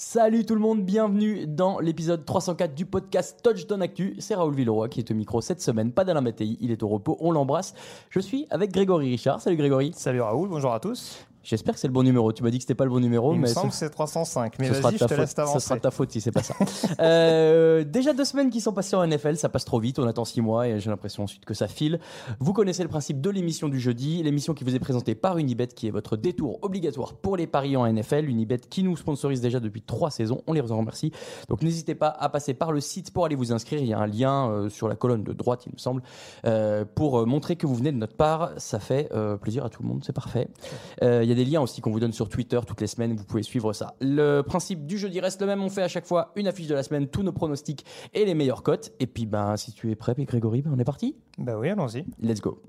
[0.00, 4.14] Salut tout le monde, bienvenue dans l'épisode 304 du podcast Touchdown Actu.
[4.20, 6.88] C'est Raoul Villeroy qui est au micro cette semaine, pas d'Alain Mattei, il est au
[6.88, 7.74] repos, on l'embrasse.
[8.08, 9.40] Je suis avec Grégory Richard.
[9.40, 9.90] Salut Grégory.
[9.96, 11.26] Salut Raoul, bonjour à tous.
[11.48, 12.30] J'espère que c'est le bon numéro.
[12.30, 13.86] Tu m'as dit que c'était pas le bon numéro, Il mais me semble que ce,
[13.86, 15.18] c'est 305, mais ce sera vas-y, je te faute.
[15.18, 16.54] laisse Ce sera de ta faute si c'est pas ça.
[17.00, 19.98] Euh, déjà deux semaines qui sont passées en NFL, ça passe trop vite.
[19.98, 22.00] On attend six mois et j'ai l'impression ensuite que ça file.
[22.40, 25.68] Vous connaissez le principe de l'émission du jeudi, l'émission qui vous est présentée par Unibet,
[25.68, 28.28] qui est votre détour obligatoire pour les paris en NFL.
[28.28, 30.42] Unibet qui nous sponsorise déjà depuis trois saisons.
[30.46, 31.12] On les en remercie.
[31.48, 33.80] Donc n'hésitez pas à passer par le site pour aller vous inscrire.
[33.80, 36.02] Il y a un lien euh, sur la colonne de droite, il me semble,
[36.46, 38.50] euh, pour montrer que vous venez de notre part.
[38.56, 40.48] Ça fait plaisir à tout le monde, c'est parfait.
[41.00, 43.14] Il y a des liens aussi qu'on vous donne sur Twitter toutes les semaines.
[43.14, 43.94] Vous pouvez suivre ça.
[44.00, 45.62] Le principe du jeudi reste le même.
[45.62, 48.34] On fait à chaque fois une affiche de la semaine, tous nos pronostics et les
[48.34, 48.92] meilleures cotes.
[48.98, 51.14] Et puis, ben, si tu es prêt, puis Grégory, ben, on est parti.
[51.38, 52.04] Bah oui, allons-y.
[52.20, 52.60] Let's go.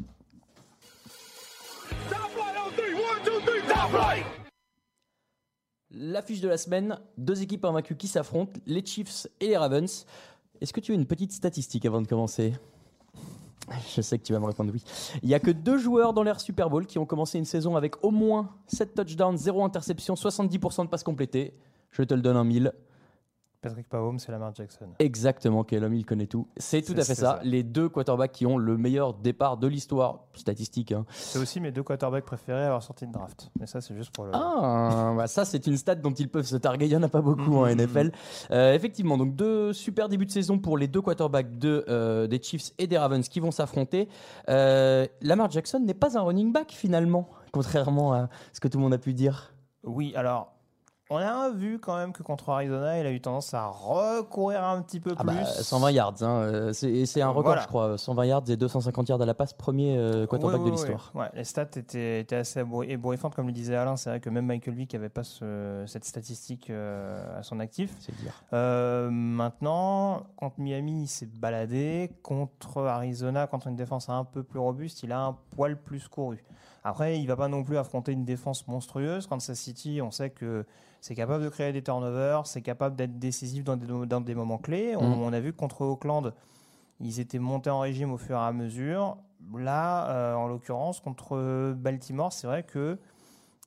[5.92, 10.06] L'affiche de la semaine, deux équipes invaincues qui s'affrontent, les Chiefs et les Ravens.
[10.62, 12.54] Est-ce que tu as une petite statistique avant de commencer?
[13.96, 14.84] Je sais que tu vas me répondre oui.
[15.22, 17.76] Il n'y a que deux joueurs dans l'ère Super Bowl qui ont commencé une saison
[17.76, 21.54] avec au moins 7 touchdowns, 0 interception, 70% de passes complétées.
[21.92, 22.74] Je te le donne en mille.
[23.62, 24.88] Patrick Mahomes et Lamar Jackson.
[25.00, 26.48] Exactement, quel homme il connaît tout.
[26.56, 27.38] C'est tout C'est- à fait c'est ça.
[27.38, 27.40] ça.
[27.44, 30.94] Les deux quarterbacks qui ont le meilleur départ de l'histoire statistique.
[30.94, 31.06] hein.
[31.12, 33.52] C'est aussi mes deux quarterbacks préférés à avoir sorti de draft.
[33.60, 34.32] Mais ça, c'est juste pour le.
[34.34, 36.86] Ah, bah ça c'est une stat dont ils peuvent se targuer.
[36.86, 37.72] Il n'y en a pas beaucoup en Mhm.
[37.82, 38.12] NFL.
[38.52, 42.42] Euh, effectivement, donc deux super débuts de saison pour les deux quarterbacks de, euh, des
[42.42, 44.08] Chiefs et des Ravens qui vont s'affronter.
[44.48, 48.84] Euh, Lamar Jackson n'est pas un running back finalement, contrairement à ce que tout le
[48.84, 49.54] monde a pu dire.
[49.84, 50.54] Oui, alors.
[51.12, 54.80] On a vu quand même que contre Arizona, il a eu tendance à recourir un
[54.84, 55.36] petit peu Ah plus.
[55.38, 57.62] bah, 120 yards, hein, euh, c'est un record Voilà.
[57.64, 57.98] je crois.
[57.98, 61.12] 120 yards et 250 yards à la passe, premier euh, quarterback de l'histoire.
[61.16, 63.96] Ouais, les stats étaient, étaient assez ébou- ébouriffantes, comme le disait Alain.
[63.96, 67.92] C'est vrai que même Michael Vick n'avait pas ce- cette statistique euh, à son actif.
[68.00, 68.44] C'est dire.
[68.54, 72.12] Euh, maintenant, contre Miami, il s'est baladé.
[72.22, 76.38] Contre Arizona, contre une défense un peu plus robuste, il a un poil plus couru.
[76.84, 79.28] Après, il va pas non plus affronter une défense monstrueuse.
[79.28, 80.66] Kansas City, on sait que
[81.02, 84.58] c'est capable de créer des turnovers, c'est capable d'être décisif dans des, dans des moments
[84.58, 84.96] clés.
[84.96, 86.34] On, on a vu que contre Auckland,
[87.00, 89.18] ils étaient montés en régime au fur et à mesure.
[89.58, 92.98] Là, euh, en l'occurrence, contre Baltimore, c'est vrai que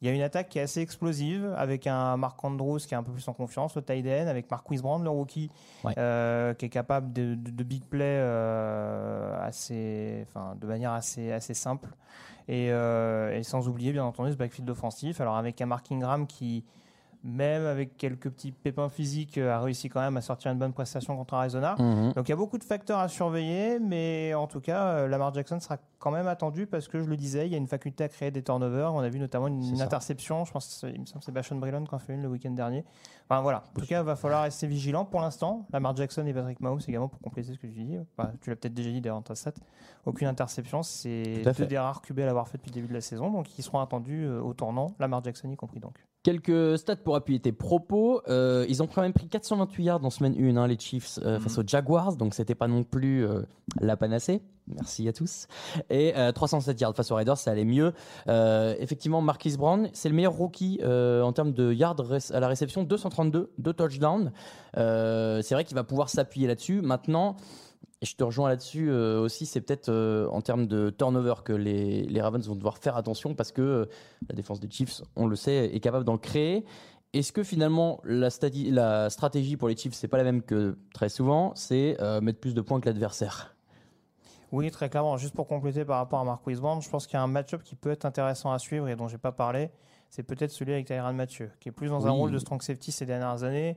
[0.02, 2.96] il y a une attaque qui est assez explosive avec un Mark Andrews qui est
[2.96, 5.48] un peu plus en confiance, le tight end, avec Marquis Brown, le rookie,
[5.84, 5.94] Ouais.
[5.96, 11.30] euh, qui est capable de, de- de big play euh, assez, enfin, de manière assez,
[11.32, 11.88] assez simple.
[12.48, 15.20] Et, euh, et sans oublier, bien entendu, ce backfield offensif.
[15.20, 16.64] Alors, avec un Mark Ingram qui,
[17.25, 20.72] même avec quelques petits pépins physiques, euh, a réussi quand même à sortir une bonne
[20.72, 21.77] prestation contre Arizona.
[21.78, 22.12] Mhm.
[22.15, 25.33] Donc il y a beaucoup de facteurs à surveiller, mais en tout cas, euh, Lamar
[25.33, 28.04] Jackson sera quand même attendu parce que je le disais, il y a une faculté
[28.04, 28.92] à créer des turnovers.
[28.92, 31.95] On a vu notamment une, interception, je pense, il me semble c'est Bashon Brillon qui
[31.95, 32.84] en fait une le week-end dernier.
[33.28, 35.66] Enfin voilà, en tout cas, il va falloir rester vigilant pour l'instant.
[35.72, 37.98] Lamar Jackson et Patrick Mahomes également pour compléter ce que je dis.
[38.16, 39.53] Enfin, tu l'as peut-être déjà dit d'ailleurs dans ta stat.
[40.04, 43.01] Aucune interception, c'est deux des rares QB à l'avoir fait depuis le début de la
[43.01, 46.04] saison, donc ils seront attendus euh, au tournant, Lamar Jackson y compris donc.
[46.22, 48.22] Quelques stats pour appuyer tes propos.
[48.28, 51.41] Euh, ils ont quand même pris 428 yards en semaine 1, hein, les Chiefs, euh,
[51.41, 53.42] face aux Jaguars, donc c'était pas non plus euh,
[53.80, 54.41] la panacée.
[54.69, 55.48] Merci à tous.
[55.91, 57.92] Et 307 yards face aux Raiders, ça allait mieux.
[58.28, 61.97] effectivement, Marquis Brown, c'est le meilleur rookie en termes de yards
[62.30, 64.30] à la réception, 232, 2 touchdowns.
[64.75, 66.80] c'est vrai qu'il va pouvoir s'appuyer là-dessus.
[66.80, 67.34] Maintenant,
[68.03, 71.53] et je te rejoins là-dessus euh, aussi, c'est peut-être euh, en termes de turnover que
[71.53, 73.87] les, les, Ravens vont devoir faire attention parce que euh,
[74.28, 76.65] la défense des Chiefs, on le sait, est capable d'en créer.
[77.13, 78.28] Est-ce que finalement la,
[78.71, 82.54] la, stratégie pour les Chiefs, c'est pas la même que très souvent, c'est mettre plus
[82.54, 83.54] de points que l'adversaire?
[84.51, 85.16] Oui, très clairement.
[85.19, 87.63] Juste pour compléter par rapport à Marquis Brown, je pense qu'il y a un match-up
[87.63, 89.71] qui peut être intéressant à suivre et dont j'ai pas parlé.
[90.09, 92.91] C'est peut-être celui avec Tyrann Mathieu, qui est plus dans un rôle de strong safety
[92.91, 93.77] ces dernières années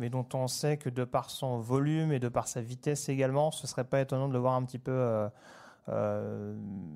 [0.00, 3.50] mais dont on sait que de par son volume et de par sa vitesse également,
[3.50, 5.28] ce serait pas étonnant de le voir un petit peu euh,
[5.90, 6.54] euh,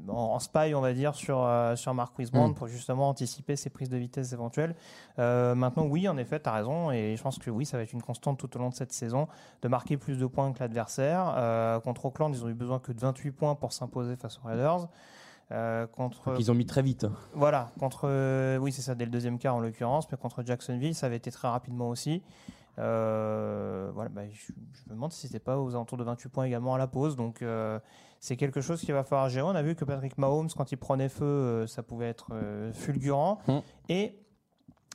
[0.08, 2.54] en, spy, on va dire, sur, euh, sur Mark Wisbrand mm.
[2.54, 4.74] pour justement anticiper ses prises de vitesse éventuelles.
[5.18, 7.92] maintenant, oui, en effet, tu as raison, et je pense que oui, ça va être
[7.92, 9.28] une constante tout au long de cette saison,
[9.60, 11.80] de marquer plus de points que l'adversaire.
[11.84, 14.88] contre Oakland, ils ont eu besoin que de 28 points pour s'imposer face aux Raiders.
[15.92, 17.06] contre, ils ont mis très vite.
[17.34, 21.06] Voilà, contre, oui, c'est ça, dès le deuxième quart en l'occurrence, mais contre Jacksonville, ça
[21.06, 22.22] avait été très rapidement aussi.
[22.79, 24.53] Euh, voilà, bah, je,
[24.88, 27.17] me demande si c'était pas aux alentours de 28 points également à la pause.
[27.17, 27.79] Donc euh,
[28.21, 29.47] c'est quelque chose qu'il va falloir gérer.
[29.47, 32.32] On a vu que Patrick Mahomes, quand il prenait feu, euh, ça pouvait être
[32.73, 33.38] fulgurant.
[33.49, 33.62] Hum.
[33.88, 34.19] Et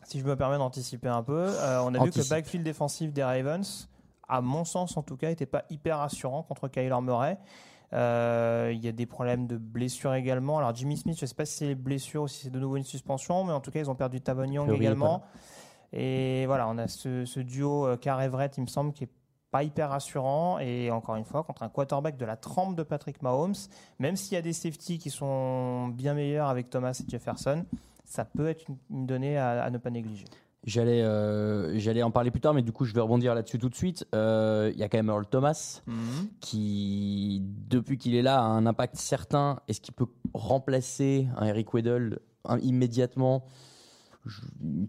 [0.04, 1.48] si je me permets d'anticiper un peu,
[1.84, 3.90] on a vu que le backfield défensif des Ravens,
[4.28, 7.38] à mon sens en tout cas, n'était pas hyper rassurant contre Kyler Murray.
[7.92, 10.58] Il y a des problèmes de blessures également.
[10.58, 12.78] Alors Jimmy Smith, je ne sais pas si c'est blessure ou si c'est de nouveau
[12.78, 15.24] une suspension, mais en tout cas ils ont perdu Tavon Young également.
[15.94, 19.10] Et voilà, on a ce, duo euh, Carr-Everett, il me semble, qui est
[19.52, 20.60] pas hyper rassurant.
[20.60, 23.56] Et encore une fois, contre un quarterback de la trempe de Patrick Mahomes,
[24.00, 27.66] même s'il y a des safeties qui sont bien meilleurs avec Thomas et Jefferson,
[28.06, 30.26] ça peut être une, donnée à, ne pas négliger.
[30.66, 33.70] J'allais, euh, j'allais en parler plus tard, mais du coup, je vais rebondir là-dessus tout
[33.70, 34.06] de suite.
[34.14, 36.28] Euh, il y a quand même Earl Thomas mhm.
[36.42, 39.62] qui, depuis qu'il est là, a un impact certain.
[39.68, 42.20] Est-ce qu'il peut remplacer un Eric Weddle
[42.62, 43.46] immédiatement?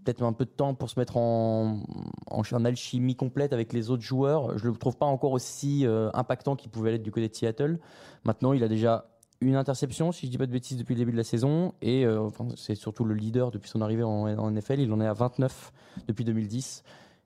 [0.04, 1.82] Peut-être un peu de temps pour se mettre en,
[2.30, 4.58] en, alchimie complète avec les autres joueurs.
[4.58, 7.34] Je ne le trouve pas encore aussi euh, impactant qu'il pouvait l'être du côté de
[7.34, 7.78] Seattle.
[8.24, 9.06] Maintenant, il a déjà
[9.40, 11.74] une interception, si je ne dis pas de bêtises, depuis le début de la saison.
[11.82, 14.80] Et euh, c'est surtout le leader depuis son arrivée en, NFL.
[14.80, 15.72] Il en est à 29
[16.08, 16.82] depuis 2010.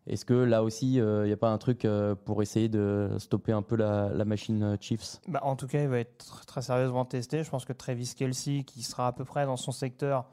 [0.06, 1.86] Est-ce que là aussi, euh, il n'y a pas un truc
[2.24, 5.20] pour essayer de stopper un peu la, machine Chiefs?
[5.28, 7.42] Bah, En tout cas, il va être très sérieusement testé.
[7.42, 10.26] Je pense que Travis Kelsey, qui sera à peu près dans son secteur,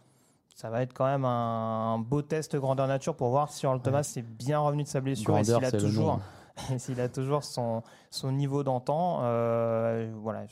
[0.62, 4.14] ça va être quand même un, beau test grandeur nature pour voir si Earl Thomas
[4.16, 6.20] est bien revenu de sa blessure et s'il a toujours,
[6.78, 7.82] s'il a toujours son,
[8.12, 9.22] son niveau d'antan.
[9.24, 10.46] Euh, voilà,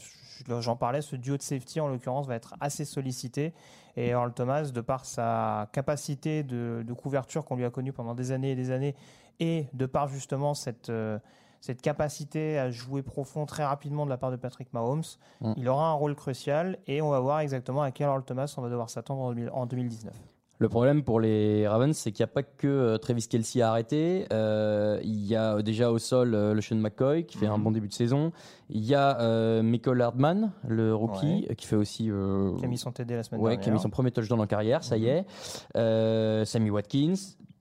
[0.61, 3.53] j'en parlais, ce duo de safety en l'occurrence va être assez sollicité.
[3.97, 8.31] Et Earl Thomas, de par sa capacité de, couverture qu'on lui a connue pendant des
[8.31, 8.95] années et des années,
[9.39, 11.19] et de par justement cette, euh,
[11.61, 15.03] cette capacité à jouer profond très rapidement de la part de Patrick Mahomes,
[15.41, 15.53] mm.
[15.57, 18.61] il aura un rôle crucial et on va voir exactement à quel Earl Thomas on
[18.61, 20.13] va devoir s'attendre en 2019.
[20.61, 23.69] Le problème pour les Ravens, c'est qu'il n'y a pas que euh, Travis Kelsey à
[23.69, 24.25] arrêter.
[24.33, 27.63] Euh, il y a déjà au sol euh, le Sean McCoy qui fait un mm-hmm.
[27.63, 28.33] bon début de saison.
[28.69, 32.11] Il y a Michael Hardman, le rookie, qui fait aussi.
[32.57, 33.63] qui a mis son TD la semaine ouais, dernière.
[33.63, 36.41] Qui a mis son premier touchdown en carrière, ça y mm-hmm.
[36.41, 36.45] est.
[36.45, 37.15] Sammy Watkins,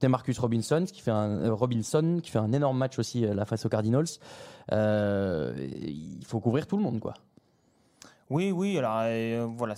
[0.06, 3.44] Marcus Robinson qui fait un euh, Robinson qui fait un énorme match aussi euh, la
[3.44, 4.06] face aux Cardinals.
[4.70, 7.14] Euh, il faut couvrir tout le monde quoi.
[8.30, 8.76] Oui, oui.
[8.76, 9.74] Alors voilà,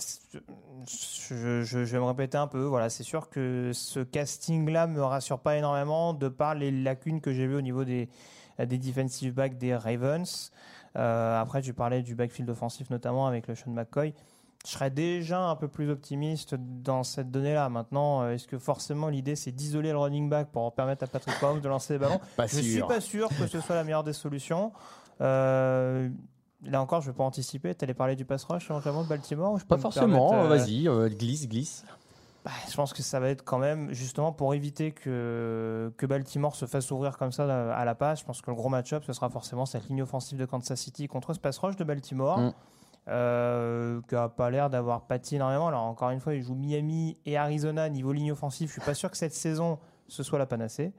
[0.85, 2.63] je, vais me répéter un peu.
[2.63, 7.31] Voilà, c'est sûr que ce casting-là me rassure pas énormément de par les lacunes que
[7.31, 8.09] j'ai vues au niveau des
[8.59, 10.51] des defensive backs des Ravens.
[10.95, 14.13] après, tu parlais du backfield offensif notamment avec le Sean McCoy
[14.65, 17.69] je serais déjà un peu plus optimiste dans cette donnée-là.
[17.69, 21.41] Maintenant, euh, est-ce que forcément l'idée c'est d'isoler le running back pour permettre à Patrick
[21.41, 24.03] Mahomes de lancer les ballons Je ne suis pas sûr que ce soit la meilleure
[24.03, 24.71] des solutions.
[25.19, 26.09] Euh,
[26.63, 27.73] là encore, je ne vais pas anticiper.
[27.73, 31.83] Tu allais parler du pass rush éventuellement de Baltimore Pas forcément, euh, vas-y, glisse, glisse.
[32.45, 36.55] Bah, je pense que ça va être quand même justement pour éviter que, que Baltimore
[36.55, 38.21] se fasse ouvrir comme ça à la passe.
[38.21, 41.07] Je pense que le gros match-up, ce sera forcément cette ligne offensive de Kansas City
[41.07, 42.39] contre ce pass rush de Baltimore.
[42.39, 42.53] Mm
[43.07, 45.67] euh, qui n'a pas l'air d'avoir pâti énormément.
[45.67, 48.67] Alors encore une fois, il joue Miami et Arizona niveau ligne offensive.
[48.67, 50.93] Je suis pas sûr que cette saison ce soit la panacée.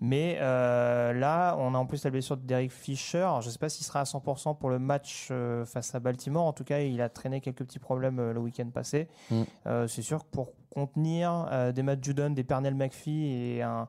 [0.00, 3.28] Mais euh, là, on a en plus la blessure de Derek Fisher.
[3.40, 6.44] je ne sais pas s'il sera à 100% pour le match euh, face à Baltimore.
[6.44, 9.08] En tout cas, il a traîné quelques petits problèmes euh, le week-end passé.
[9.30, 9.42] Mm.
[9.86, 13.86] c'est sûr que pour contenir des Matt Judon, des Pernell McPhee et un,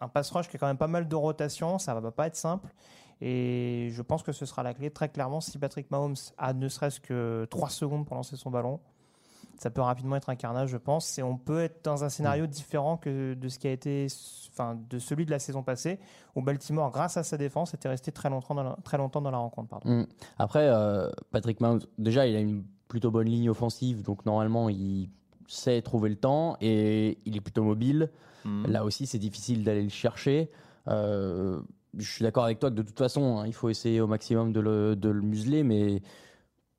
[0.00, 2.36] un pass rush qui a quand même pas mal de rotation, ça va pas être
[2.36, 2.68] simple.
[3.26, 6.68] Et je pense que ce sera la clé très clairement si Patrick Mahomes a ne
[6.68, 8.80] serait-ce que 3 secondes pour lancer son ballon.
[9.56, 11.18] ça peut rapidement être un carnage, je pense.
[11.18, 14.08] Et on peut être dans un scénario différent que de ce qui a été,
[14.52, 16.00] enfin, de celui de la saison passée,
[16.34, 19.30] où Baltimore, grâce à sa défense, était resté très longtemps dans la, très longtemps dans
[19.30, 19.70] la rencontre.
[19.70, 19.88] Pardon.
[19.88, 20.06] Mm.
[20.38, 25.08] Après, euh, Patrick Mahomes, déjà, il a une plutôt bonne ligne offensive, donc normalement, il
[25.46, 28.10] sait trouver le temps et il est plutôt mobile.
[28.44, 28.66] Mm.
[28.66, 30.50] Là aussi, c'est difficile d'aller le chercher.
[30.88, 31.62] Euh,
[31.98, 34.52] je suis d'accord avec toi que de toute façon, hein, il faut essayer au maximum
[34.52, 36.02] de le, de le museler, mais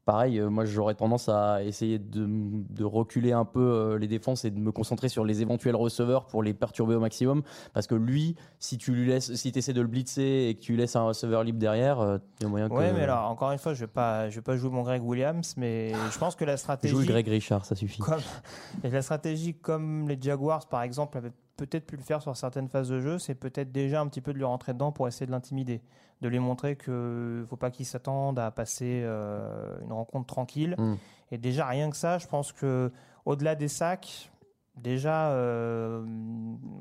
[0.05, 4.45] pareil, euh, moi j'aurais tendance à essayer de, de reculer un peu euh, les défenses
[4.45, 7.41] et de me concentrer sur les éventuels receveurs pour les perturber au maximum.
[7.73, 10.75] Parce que lui, si tu lui laisses, si essaies de le blitzer et que tu
[10.75, 12.73] laisses un receveur libre derrière, euh, il y a moyen que.
[12.73, 15.03] Ouais, mais alors, encore une fois, je vais pas, je vais pas jouer mon Greg
[15.03, 16.93] Williams, mais je pense que la stratégie.
[16.93, 18.01] Joue Greg Richard, ça suffit.
[18.01, 18.21] comme,
[18.83, 21.19] la stratégie comme les Jaguars, par exemple,
[21.57, 24.33] peut-être pu le faire sur certaines phases de jeu, c'est peut-être déjà un petit peu
[24.33, 25.81] de lui rentrer dedans pour essayer de l'intimider,
[26.21, 30.75] de lui montrer que faut pas qu'il s'attende à passer euh, une rencontre tranquille.
[30.77, 30.95] Mm.
[31.31, 32.91] Et déjà rien que ça, je pense que
[33.25, 34.31] au-delà des sacs,
[34.77, 36.03] déjà euh,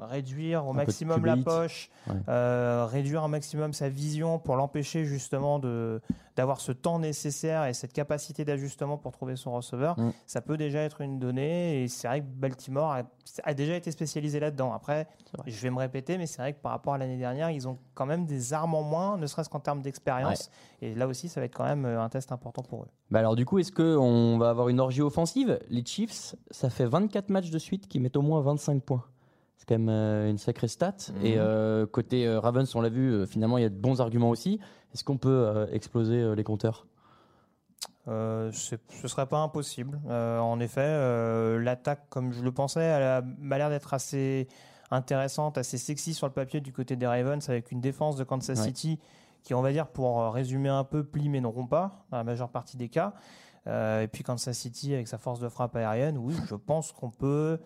[0.01, 2.15] réduire au maximum la poche, Ouais.
[2.29, 6.01] euh, réduire au maximum sa vision pour l'empêcher justement de
[6.37, 10.13] d'avoir ce temps nécessaire et cette capacité d'ajustement pour trouver son receveur, Mm.
[10.27, 11.83] ça peut déjà être une donnée.
[11.83, 13.03] Et c'est vrai que Baltimore a,
[13.45, 14.73] a déjà été spécialisé là-dedans.
[14.73, 15.07] Après,
[15.47, 17.79] je vais me répéter, mais c'est vrai que par rapport à l'année dernière, ils ont
[17.95, 20.51] quand même des armes en moins, ne serait-ce qu'en termes d'expérience.
[20.83, 22.89] Et là aussi, ça va être quand même euh, un test important pour eux.
[23.11, 25.59] Bah alors du coup, est-ce qu'on va avoir une orgie offensive?
[25.69, 29.05] Les Chiefs, ça fait 24 matchs de suite qui mettent au moins 25 points.
[29.65, 30.95] C'est quand même euh, une sacrée stat.
[31.09, 31.25] Mhm.
[31.25, 34.29] Et euh, côté euh, Ravens, on l'a vu, finalement, il y a de bons arguments
[34.29, 34.61] aussi.
[34.93, 36.87] Est-ce qu'on peut exploser les compteurs?
[38.07, 39.99] Ce serait pas impossible.
[40.09, 44.47] En effet, l'attaque, comme je le pensais, elle a, m'a l'air d'être assez
[44.91, 48.59] intéressante, assez sexy sur le papier du côté des Ravens, avec une défense de Kansas
[48.59, 48.67] Ouais.
[48.67, 49.01] City
[49.43, 52.25] qui, on va dire, pour résumer un peu, plie mais ne rompt pas dans la
[52.25, 53.15] majeure partie des cas.
[53.67, 57.59] Et puis Kansas City avec sa force de frappe aérienne, oui, je pense qu'on peut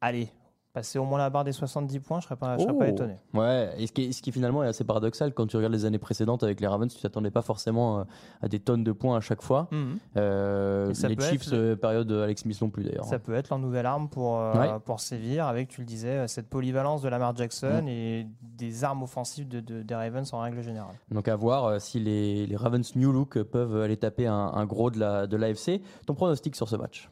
[0.00, 0.30] aller
[0.74, 2.20] passer au moins la barre des 70 points.
[2.20, 2.90] Je serais pas, je serais pas Oh.
[2.90, 3.16] étonné.
[3.34, 5.86] Ouais, et ce qui, est, ce qui finalement est assez paradoxal quand tu regardes les
[5.86, 8.04] années précédentes avec les Ravens, tu t'attendais pas forcément euh,
[8.42, 9.68] à des tonnes de points à chaque fois.
[10.16, 13.06] Euh, Et ça les peut Chiefs, être- euh, période Alex Smith non plus d'ailleurs.
[13.06, 14.68] Ça peut être leur nouvelle arme pour, euh, Ouais.
[14.84, 17.88] pour sévir avec, tu le disais, euh, cette polyvalence de Lamar Jackson Mm.
[17.88, 20.94] et des armes offensives de, de- des Ravens en règle générale.
[21.10, 24.66] Donc à voir euh, si les, les Ravens New Look peuvent aller taper un, un
[24.66, 25.80] gros de la de l'AFC.
[26.06, 27.10] Ton pronostic sur ce match?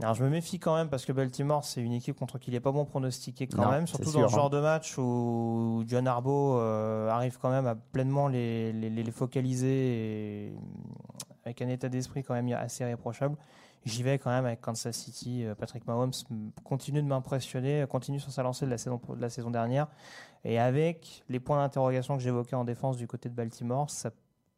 [0.00, 2.54] Alors je me méfie quand même parce que Baltimore, c'est une équipe contre qui il
[2.54, 4.36] n'est pas bon pronostiquer quand Non, même, surtout sûr, dans ce hein.
[4.36, 9.10] genre de match où John Harbaugh euh, arrive quand même à pleinement les, les, les
[9.10, 10.56] focaliser et, euh,
[11.44, 13.36] avec un état d'esprit quand même assez irréprochable.
[13.84, 15.44] J'y vais quand même avec Kansas City.
[15.44, 16.12] Euh, Patrick Mahomes
[16.64, 19.88] continue de m'impressionner, continue sur sa lancée de la saison, de la saison dernière.
[20.44, 24.10] Et avec les points d'interrogation que j'évoquais en défense du côté de Baltimore, ça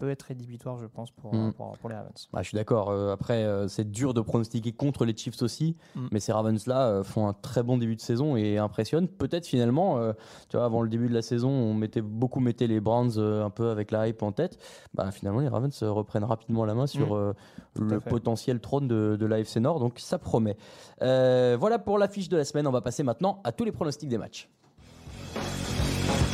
[0.04, 1.52] peut être rédhibitoire, je pense, pour, Mm.
[1.54, 2.28] pour, pour les Ravens.
[2.32, 2.90] Bah, Je suis d'accord.
[2.90, 6.06] euh, après, euh, c'est dur de pronostiquer contre les Chiefs aussi, Mm.
[6.12, 9.08] mais ces Ravens-là euh, font un très bon début de saison et impressionnent.
[9.08, 10.12] Peut-être finalement, euh,
[10.48, 13.44] tu vois, avant le début de la saison, on mettait beaucoup mettait les Browns euh,
[13.44, 14.58] un peu avec la hype en tête.
[14.92, 17.18] Bah, finalement, les Ravens reprennent rapidement la main sur Mm.
[17.18, 17.32] euh,
[17.80, 20.56] le potentiel trône de, de l'AFC Nord, donc ça promet.
[21.02, 22.66] Euh, voilà pour l'affiche de la semaine.
[22.66, 24.48] On va passer maintenant à tous les pronostics des matchs.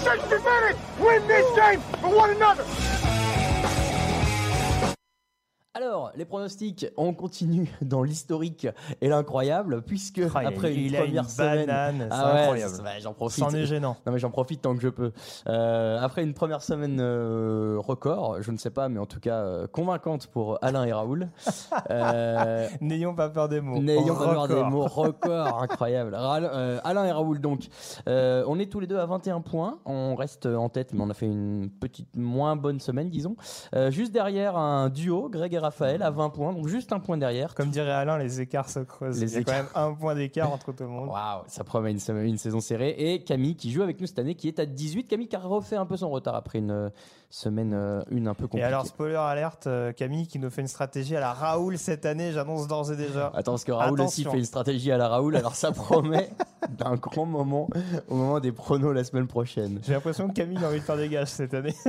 [0.02, 0.76] 60 minutes!
[1.00, 3.09] Win this game for one another!
[5.82, 8.68] Alors, les pronostics, on continue dans l'historique
[9.00, 11.66] et l'incroyable, puisque Ah, il a- après une première semaine.
[11.66, 12.74] banane, c'est Ah ouais, incroyable.
[12.82, 13.42] ouais, j'en profite.
[13.44, 13.96] C'en est gênant.
[14.04, 15.12] Non mais j'en profite tant que je peux.
[15.48, 19.36] Euh, après une première semaine euh, record, je ne sais pas, mais en tout cas
[19.36, 21.28] euh, convaincante pour Alain et Raoul.
[22.82, 23.78] N'ayons pas peur des mots.
[23.80, 26.14] N'ayons pas peur des mots, record, incroyable.
[26.14, 27.68] Alain et Raoul, donc,
[28.06, 29.78] on est tous les deux à 21 points.
[29.86, 33.36] On reste en tête, mais on a fait une petite moins bonne semaine, disons.
[33.88, 35.69] Juste derrière, un duo, Greg et Raphaël,
[36.02, 37.54] à 20 points, donc juste un point derrière.
[37.54, 39.20] Comme dirait Alain, les écarts se creusent.
[39.20, 41.08] Les Il y a quand même un point d'écart entre tout le monde.
[41.08, 42.94] Waouh, ça promet une, une saison serrée.
[42.98, 45.04] Et Camille qui joue avec nous cette année, qui est à 18.
[45.04, 46.90] Camille qui a refait un peu son retard après une
[47.30, 48.64] semaine, euh, une un peu Et compliquée.
[48.64, 52.32] alors, spoiler alerte, euh, Camille qui nous fait une stratégie à la Raoul cette année,
[52.32, 53.28] j'annonce d'ores et déjà.
[53.34, 56.30] Attends, parce que Raoul aussi fait une stratégie à la Raoul, alors ça promet
[56.78, 57.68] d'un grand moment
[58.08, 59.80] au moment des pronos la semaine prochaine.
[59.86, 61.74] J'ai l'impression que Camille a envie de faire des gages cette année.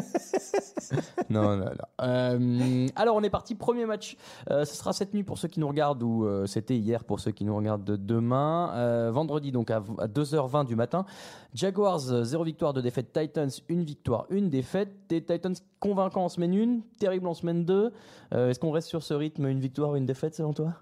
[1.29, 1.71] Non, non, non.
[2.01, 3.55] Euh, alors, on est parti.
[3.55, 4.17] Premier match.
[4.49, 7.21] Euh, ce sera cette nuit pour ceux qui nous regardent, ou euh, c'était hier pour
[7.21, 8.71] ceux qui nous regardent de demain.
[8.73, 11.05] Euh, vendredi, donc à, à 2h20 du matin.
[11.53, 13.13] Jaguars, 0 victoire, 2 défaites.
[13.13, 14.89] Titans, 1 victoire, 1 défaite.
[15.07, 17.91] Des Titans convaincants en semaine 1, terrible en semaine 2.
[18.33, 20.73] Euh, Est-ce qu'on reste sur ce rythme, une victoire, une défaite selon toi?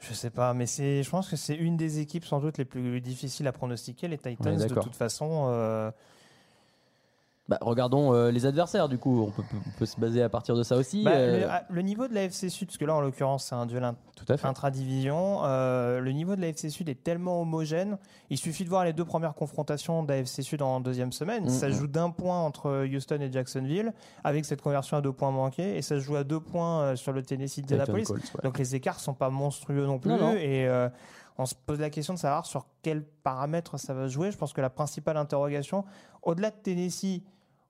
[0.00, 2.64] Je sais pas, mais c'est, je pense que c'est une des équipes sans doute les
[2.64, 4.56] plus difficiles à pronostiquer, les Ouais, Titans.
[4.56, 5.90] de toute façon, euh,
[7.48, 10.54] Bah, regardons euh, les adversaires, du coup, on peut, on peut se baser à partir
[10.54, 11.02] de ça aussi.
[11.02, 13.46] Bah, euh, le, ah, le niveau de la FC Sud, parce que là en l'occurrence
[13.46, 14.46] c'est un duel int- Tout à fait.
[14.46, 17.96] intradivision, euh, le niveau de la FC Sud est tellement homogène.
[18.28, 21.44] Il suffit de voir les deux premières confrontations de la FC Sud en deuxième semaine.
[21.46, 21.72] Mm, Ça mm.
[21.72, 25.80] joue d'un point entre Houston et Jacksonville, avec cette conversion à deux points manqués, et
[25.80, 28.04] ça se joue à deux points sur le Tennessee Dayton Indianapolis.
[28.04, 28.40] Colts, ouais.
[28.42, 30.10] Donc les écarts sont pas monstrueux non plus.
[30.10, 30.32] Non, non.
[30.34, 30.68] Et
[31.38, 34.32] on se pose la question de savoir sur quels paramètres ça va se jouer.
[34.32, 35.84] Je pense que la principale interrogation,
[36.22, 37.22] au-delà de Tennessee,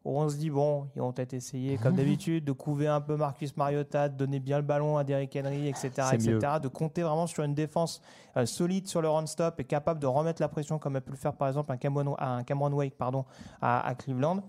[0.09, 3.17] où on se dit, bon, ils vont peut-être essayer, comme d'habitude, de couver un peu
[3.17, 6.61] Marcus Mariota, de donner bien le ballon à Derrick Henry, etc., etc., mieux.
[6.61, 8.01] de compter vraiment sur une défense
[8.37, 11.17] euh, solide sur le run-stop et capable de remettre la pression, comme a pu le
[11.17, 13.25] faire par exemple un Cameron, un Cameron Wake pardon,
[13.61, 14.43] à, à Cleveland.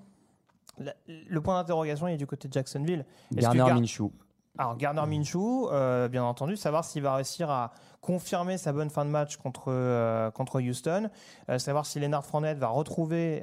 [0.77, 3.05] La- le point d'interrogation est du côté de Jacksonville.
[3.33, 4.11] Garner Gar- Minshew.
[4.59, 9.05] Alors Garner Minshew, euh, bien entendu, savoir s'il va réussir à confirmer sa bonne fin
[9.05, 11.09] de match contre, euh, contre Houston,
[11.49, 13.39] euh, savoir si Leonard Fournette va retrouver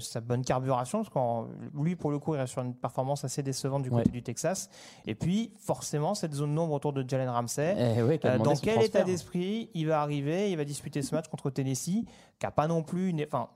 [0.00, 3.42] sa bonne carburation, parce que lui, pour le coup, il reste sur une performance assez
[3.42, 4.12] décevante du côté Ouais.
[4.12, 4.70] du Texas.
[5.06, 7.74] Et puis, forcément, cette zone nombre autour de Jalen Ramsey.
[7.76, 8.80] Eh dans quel transfert.
[8.82, 10.52] état d'esprit il va arriver?
[10.52, 12.04] Il va disputer ce match contre Tennessee,
[12.38, 13.48] qui a pas non plus une, enfin,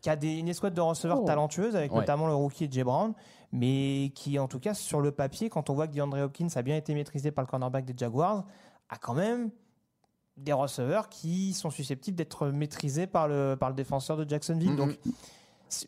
[0.00, 1.26] qui a des, une escouade de receveurs Oh.
[1.26, 1.98] talentueuses, avec Ouais.
[2.00, 3.12] notamment le rookie Jay Brown,
[3.52, 6.62] mais qui, en tout cas, sur le papier, quand on voit que DeAndre Hopkins a
[6.62, 8.44] bien été maîtrisé par le cornerback des Jaguars,
[8.88, 9.50] a quand même
[10.38, 14.70] des receveurs qui sont susceptibles d'être maîtrisés par le, par le défenseur de Jacksonville.
[14.70, 14.76] Mhm.
[14.76, 14.98] Donc,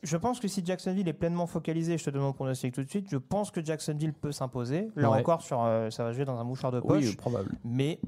[0.03, 2.89] je pense que si Jacksonville est pleinement focalisé, je te demande mon pronostic tout de
[2.91, 4.91] suite, je pense que Jacksonville peut s'imposer.
[4.97, 5.21] Là Ouais.
[5.21, 7.51] encore, sur, euh, ça va jouer dans un mouchoir de poche Oui, probable.
[7.65, 8.01] mais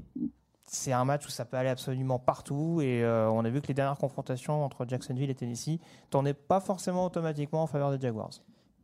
[0.63, 3.67] c'est un match où ça peut aller absolument partout et euh, on a vu que
[3.67, 8.31] les dernières confrontations entre Jacksonville et Tennessee tournaient pas forcément automatiquement en faveur des Jaguars.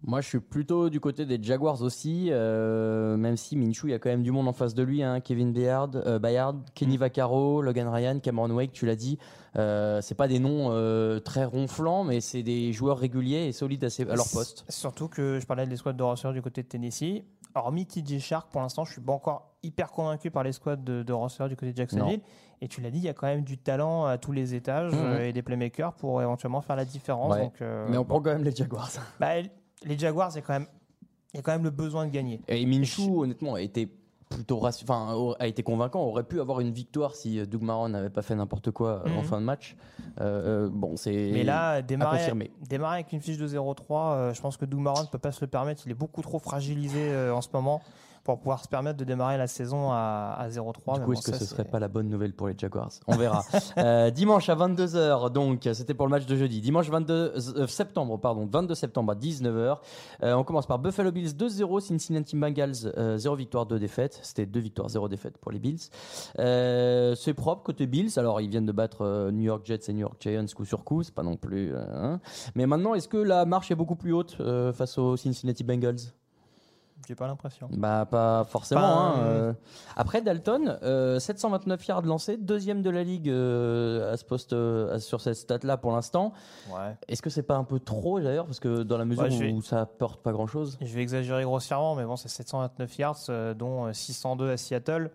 [0.06, 3.94] Moi, je suis plutôt du côté des Jaguars aussi, euh, même si Minshew, il y
[3.94, 5.02] a quand même du monde en face de lui.
[5.02, 5.22] hein.
[5.22, 9.18] Kevin Bayard, euh, Bayard, Kenny Vaccaro, Logan Ryan, Cameron Wake, tu l'as dit.
[9.56, 13.84] Euh, c'est pas des noms euh, très ronflants, mais c'est des joueurs réguliers et solides
[13.86, 14.66] à, ses- à leur poste.
[14.68, 17.24] Surtout que je parlais de l'escouade de receveurs du côté de Tennessee.
[17.56, 21.48] Hormis TJ Shark, pour l'instant, je suis pas encore hyper convaincu par l'escouade de, de
[21.48, 22.20] du côté de Jacksonville.
[22.62, 24.92] Et tu l'as dit, il y a quand même du talent à tous les étages
[24.92, 25.00] Mhm.
[25.02, 27.34] euh, et des playmakers pour éventuellement faire la différence.
[27.36, 27.42] Ouais.
[27.44, 28.90] Donc, euh, Mais on prend quand même les Jaguars.
[29.20, 29.28] bah,
[29.86, 30.68] les Jaguars, il y a quand même,
[31.34, 32.42] il y a quand même le besoin de gagner.
[32.48, 33.90] Et Minshew, honnêtement, a été
[34.30, 36.02] plutôt enfin, a été convaincant.
[36.02, 39.12] Aurait pu avoir une victoire si euh, Doug Marron n'avait pas fait n'importe quoi euh,
[39.12, 39.24] en Mhm.
[39.24, 39.76] fin de match.
[40.22, 41.30] Euh, bon, c'est.
[41.32, 42.32] Mais là, démarrer,
[42.68, 45.32] démarrer avec une fiche de 0-3, euh, je pense que Doug Marron ne peut pas
[45.32, 45.84] se le permettre.
[45.86, 47.82] Il est beaucoup trop fragilisé euh, en ce moment
[48.24, 51.00] pour pouvoir se permettre de démarrer la saison à, à 0-3.
[51.00, 52.92] Du coup, est-ce que ce serait pas la bonne nouvelle pour les Jaguars?
[53.08, 53.44] On verra.
[53.78, 56.62] Euh, dimanche à 22h, donc c'était pour le match de jeudi.
[56.62, 59.78] Dimanche 22 euh, septembre, pardon, 22 septembre à 19h.
[60.22, 64.20] Euh, on commence par Buffalo Bills 2-0, Cincinnati Bengals euh, 0 victoire, 2 défaites.
[64.22, 65.80] C'était 2 victoires, 0 défaites pour les Bills.
[66.36, 68.12] C'est propre côté Bills.
[68.18, 71.04] Alors, ils viennent de battre New York Jets et New York Giants coup sur coup,
[71.04, 71.76] c'est pas non plus.
[71.76, 72.20] hein.
[72.56, 74.38] Mais maintenant, est-ce que la marche est beaucoup plus haute
[74.74, 76.14] face aux Cincinnati Bengals?
[77.08, 77.68] J'ai pas l'impression.
[77.72, 78.82] bah pas forcément.
[78.82, 79.54] Pas, hein, euh, euh.
[79.96, 85.00] Après Dalton, euh, 729 yards lancés, deuxième de la ligue euh, à ce poste, euh,
[85.00, 86.34] sur cette stat-là pour l'instant.
[86.72, 86.96] Ouais.
[87.08, 89.40] Est-ce que c'est pas un peu trop d'ailleurs parce que dans la mesure Ouais, je
[89.40, 90.78] vais- où ça apporte pas grand-chose?
[90.82, 95.12] Je vais exagérer grossièrement, mais bon, c'est 729 yards, euh, dont euh, 602 à Seattle.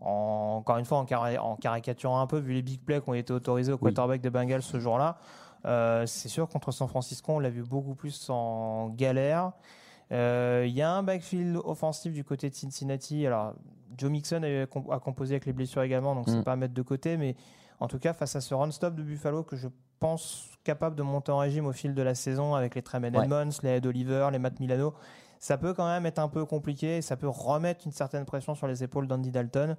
[0.00, 3.08] En- encore une fois, en, cari- en caricaturant un peu, vu les big plays qui
[3.08, 3.92] ont été autorisés au Oui.
[3.94, 5.16] quarterback des Bengals ce jour-là,
[5.64, 9.52] euh, c'est sûr contre San Francisco, on l'a vu beaucoup plus en galère.
[10.12, 13.26] Euh, Il y a un backfield offensif du côté de Cincinnati.
[13.26, 13.54] Alors,
[13.98, 16.44] Joe Mixon a, com- a composé avec les blessures également, donc c'est Mm.
[16.44, 17.16] pas à mettre de côté.
[17.16, 17.34] Mais
[17.80, 21.32] en tout cas, face à ce run-stop de Buffalo que je pense capable de monter
[21.32, 23.24] en régime au fil de la saison avec les Tremaine Ouais.
[23.24, 24.94] Edmonds, les Ed Oliver, les Matt Milano,
[25.38, 27.00] ça peut quand même être un peu compliqué.
[27.02, 29.76] Ça peut remettre une certaine pression sur les épaules d'Andy Dalton.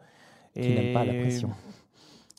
[0.54, 1.50] Qui n'aime pas la pression.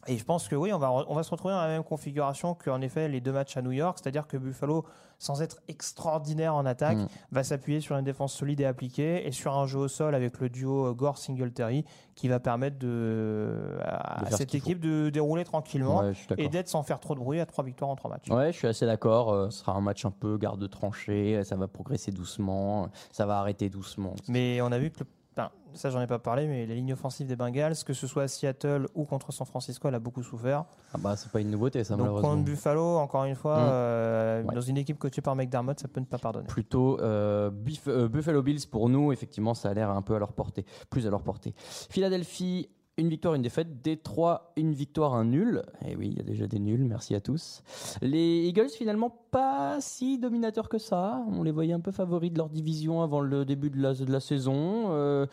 [0.09, 2.55] Et je pense que oui, on va, on va se retrouver dans la même configuration
[2.55, 4.85] qu'en effet les deux matchs à New York, c'est-à-dire que Buffalo,
[5.19, 7.07] sans être extraordinaire en attaque, Mm.
[7.33, 10.41] va s'appuyer sur une défense solide et appliquée et sur un jeu au sol avec
[10.41, 16.13] le duo Gore-Singletary qui va permettre de, à De cette équipe de dérouler tranquillement Ouais,
[16.39, 18.31] et d'être sans faire trop de bruit à trois victoires en trois matchs.
[18.31, 19.33] Ouais, je suis assez d'accord.
[19.33, 21.43] euh, ce sera un match un peu garde tranchée.
[21.45, 22.89] Ça va progresser doucement.
[23.13, 24.15] Ça va arrêter doucement.
[24.29, 25.07] Mais on a vu que, le-
[25.39, 28.25] enfin, ça j'en ai pas parlé, mais la ligne offensive des Bengals, que ce soit
[28.25, 30.65] à Seattle ou contre San Francisco, elle a beaucoup souffert.
[30.93, 32.31] Ah bah c'est pas une nouveauté ça Donc malheureusement.
[32.31, 33.69] contre Buffalo, encore une fois, Mm.
[33.71, 34.55] euh, Ouais.
[34.55, 36.47] dans une équipe coachée par McDermott, ça peut ne pas pardonner.
[36.47, 37.51] Plutôt euh,
[37.89, 41.07] euh, Buffalo Bills pour nous, effectivement, ça a l'air un peu à leur portée, plus
[41.07, 41.55] à leur portée.
[41.91, 43.81] Philadelphie, une victoire, une défaite.
[43.83, 45.63] Détroit, une victoire, un nul.
[45.87, 47.63] Et oui, il y a déjà des nuls, merci à tous.
[48.03, 51.25] Les Eagles, finalement, pas si dominateurs que ça.
[51.31, 54.89] On les voyait un peu favoris de leur division avant le début de la, saison.
[54.91, 55.27] Euh,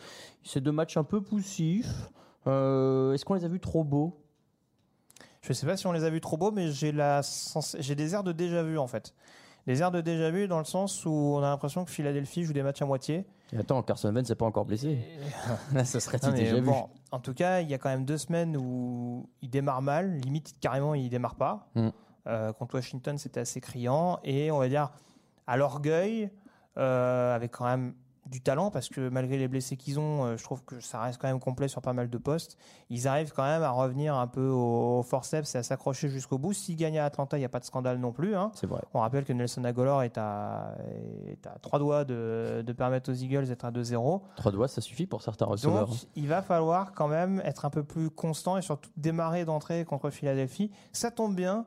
[0.44, 2.10] c'est deux matchs un peu poussifs.
[2.46, 4.22] Euh, Est-ce qu'on les a vus trop beaux?
[5.42, 8.32] Je sais pas si on les a vus trop beaux, mais j'ai des airs de
[8.32, 9.14] déjà vu en fait.
[9.66, 12.52] Des airs de déjà vu dans le sens où on a l'impression que Philadelphie joue
[12.52, 13.26] des matchs à moitié.
[13.52, 14.98] Et attends, Carson Wentz n'est pas encore blessé.
[15.72, 16.70] Là, ça serait déjà vu.
[17.10, 20.54] en tout cas, il y a quand même deux semaines où il démarre mal, limite
[20.60, 21.68] carrément il démarre pas.
[21.74, 21.88] Mm.
[22.28, 24.90] Euh, contre Washington, c'était assez criant et on va dire
[25.46, 26.30] à l'orgueil,
[26.76, 27.94] euh, avec quand même
[28.26, 31.20] du talent parce que malgré les blessés qu'ils ont, euh, je trouve que ça reste
[31.20, 32.56] quand même complet sur pas mal de postes.
[32.90, 36.52] Ils arrivent quand même à revenir un peu au, forceps et à s'accrocher jusqu'au bout.
[36.52, 38.36] S'ils gagnent à Atlanta, il n'y a pas de scandale non plus.
[38.36, 38.50] hein.
[38.54, 38.82] C'est vrai.
[38.94, 40.74] On rappelle que Nelson Aguilar est à,
[41.28, 44.20] est à trois doigts de, de permettre aux Eagles d'être à 2-0.
[44.36, 45.86] Trois doigts, ça suffit pour certains receveurs.
[45.88, 49.84] Donc, il va falloir quand même être un peu plus constant et surtout démarrer d'entrée
[49.84, 50.70] contre Philadelphie.
[50.92, 51.66] Ça tombe bien.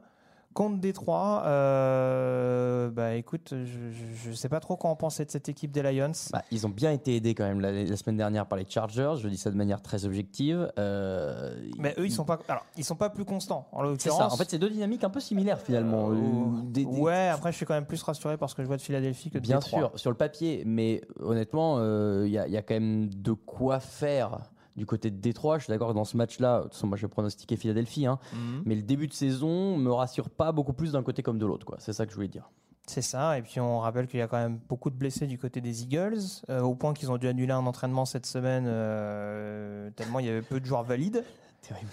[0.56, 5.48] Contre Détroit, euh, bah écoute, je ne sais pas trop quoi en penser de cette
[5.48, 6.12] équipe des Lions.
[6.34, 9.14] Bah, ils ont bien été aidés quand même la, la semaine dernière par les Chargers.
[9.22, 10.72] Je dis ça de manière très objective.
[10.80, 13.68] Euh, mais eux, ils sont pas, alors, ils sont pas plus constants.
[13.72, 14.34] En C'est l'occurrence, ça.
[14.34, 16.10] En fait, c'est deux dynamiques un peu similaires finalement.
[16.12, 16.16] Euh,
[16.64, 17.30] des- des- ouais.
[17.30, 19.44] Après, je suis quand même plus rassuré parce que je vois de Philadelphie que de
[19.44, 19.80] Bien Détroit.
[19.80, 23.08] sûr, sur le papier, mais honnêtement, euh, il y, a- il y a quand même
[23.14, 24.40] de quoi faire
[24.80, 25.60] du côté de Détroit.
[25.60, 28.08] Je suis d'accord que dans ce match-là, de toute façon, moi je vais pronostiquer Philadelphie,
[28.08, 28.64] hein, Mhm.
[28.66, 31.66] mais le début de saison me rassure pas beaucoup plus d'un côté comme de l'autre.
[31.66, 31.76] quoi.
[31.80, 32.50] C'est ça que je voulais dire.
[32.88, 35.38] C'est ça, et puis on rappelle qu'il y a quand même beaucoup de blessés du
[35.38, 36.18] côté des Eagles,
[36.50, 40.30] euh, au point qu'ils ont dû annuler un entraînement cette semaine, euh, tellement il y
[40.30, 41.24] avait peu de joueurs valides.
[41.62, 41.92] Terrible.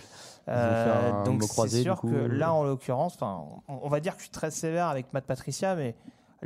[0.49, 4.27] Euh, donc c'est sûr que là, en l'occurrence, enfin, on on va dire que je
[4.27, 5.96] suis très sévère avec Matt Patricia, mais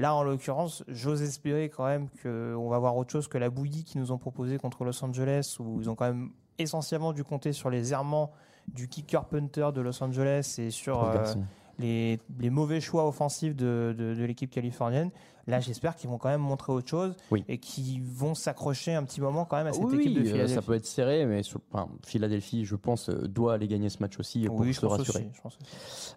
[0.00, 3.84] là, en l'occurrence, j'ose espérer quand même qu'on va voir autre chose que la bouillie
[3.84, 7.52] qu'ils nous ont proposé contre Los Angeles, où ils ont quand même essentiellement dû compter
[7.52, 8.32] sur les errements
[8.68, 11.34] du kicker punter de Los Angeles et sur euh.
[11.80, 15.10] Les, les mauvais choix offensifs de, de- de l'équipe californienne.
[15.46, 17.42] Là, j'espère qu'ils vont quand même montrer autre chose Oui.
[17.48, 20.24] et qu'ils vont s'accrocher un petit moment quand même à cette Oui, équipe de euh,
[20.24, 20.54] Philadelphie.
[20.54, 23.98] ça peut être serré, mais sur- enfin, Philadelphie, je pense, euh, doit aller gagner ce
[24.00, 25.28] match aussi pour oui, se rassurer.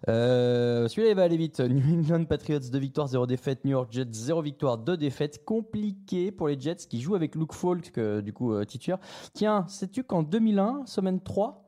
[0.08, 1.60] Euh, Celui-là, il va aller vite.
[1.60, 3.64] New England Patriots, 2 victoires, 0 défaites.
[3.64, 5.44] New York Jets, 0 victoire, 2 défaites.
[5.44, 8.98] Compliqué pour les Jets qui jouent avec Luke Falk, euh, du coup, euh, titulaire.
[9.32, 11.63] Tiens, sais-tu qu'en 2001, semaine 3,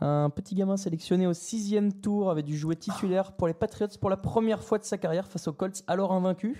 [0.00, 4.10] un petit gamin sélectionné au sixième tour avait dû jouer titulaire pour les Patriots pour
[4.10, 6.56] la première fois de sa carrière face aux Colts, alors invaincus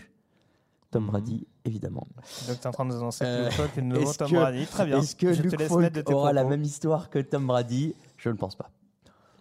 [0.90, 1.11] Tom Mhm.
[1.11, 2.07] Brady, évidemment.
[2.48, 4.66] Donc, tu es en train de nous annoncer que Euh, nouveau est-ce Tom que- Brady.
[4.66, 4.98] Très bien.
[4.98, 7.18] Est-ce que je Luke te laisse Falk mettre de tes aura la même histoire que
[7.18, 7.94] Tom Brady?
[8.16, 8.70] Je ne pense pas.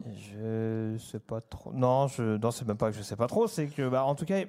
[0.05, 1.71] Je sais pas trop.
[1.73, 3.47] Non, je non, c'est même pas que je sais pas trop.
[3.47, 4.41] C'est que, bah, en tout cas,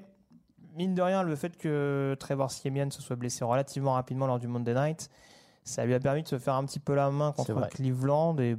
[0.77, 4.47] mine de rien, le fait que Trevor Siemian se soit blessé relativement rapidement lors du
[4.49, 5.09] Monday Night,
[5.65, 7.69] ça lui a permis de se faire un petit peu la main contre.
[7.69, 8.37] Cleveland.
[8.39, 8.57] Et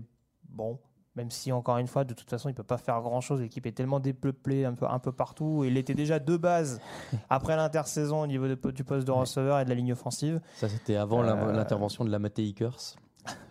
[0.50, 0.80] bon,
[1.16, 3.42] même si encore une fois, de toute façon, il peut pas faire grand chose.
[3.42, 5.64] L'équipe est tellement dépeuplée un peu, un peu partout.
[5.66, 6.80] Il était déjà de base
[7.30, 10.40] après l'intersaison au niveau de- du poste de receveur et de la ligne offensive.
[10.56, 12.96] Ça, c'était avant Euh, l'intervention de la Maté Akers.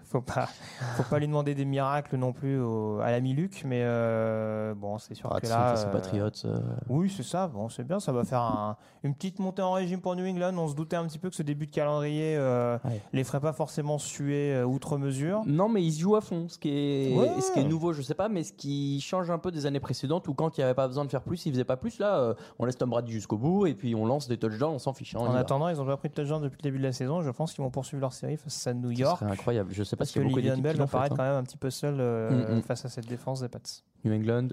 [0.08, 0.48] Faut pas
[0.96, 4.98] faut pas lui demander des miracles non plus au- à la Miluc mais euh, bon
[4.98, 8.12] c'est sûr Ah, que là face aux euh, oui c'est ça bon c'est bien ça
[8.12, 11.06] va faire un- une petite montée en régime pour New England on se doutait un
[11.06, 13.00] petit peu que ce début de calendrier euh, Ouais.
[13.12, 16.48] les ferait pas forcément suer euh, outre mesure Non, mais ils jouent à fond.
[16.48, 17.40] Ce qui est, Ouais.
[17.40, 19.80] ce qui est nouveau, je sais pas, mais ce qui change un peu des années
[19.80, 21.98] précédentes où quand il n'y avait pas besoin de faire plus, ils faisaient pas plus.
[21.98, 24.78] Là, euh, on laisse Tom Brady jusqu'au bout et puis on lance des touchdowns, on
[24.78, 25.14] s'en fiche.
[25.16, 25.38] hein, en va.
[25.40, 27.52] attendant ils ont déjà pris de touchdown depuis le début de la saison je pense
[27.52, 29.70] qu'ils vont poursuivre leur série face à New York serait incroyable.
[29.72, 31.16] Je sais pas parce que d'équipes Bell paraître hein.
[31.16, 32.62] quand même un petit peu seul euh, Mm, mm.
[32.62, 33.58] face à cette défense des Pats
[34.04, 34.48] New England,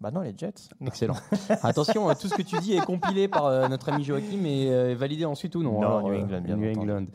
[0.00, 1.14] bah non les Jets excellent.
[1.62, 4.68] Attention, hein, tout ce que tu dis est compilé par euh, notre ami Joachim et
[4.70, 5.80] euh, validé ensuite ou non?
[5.80, 6.76] Non, Alors, New euh, England, bien New.
[6.76, 7.06] England.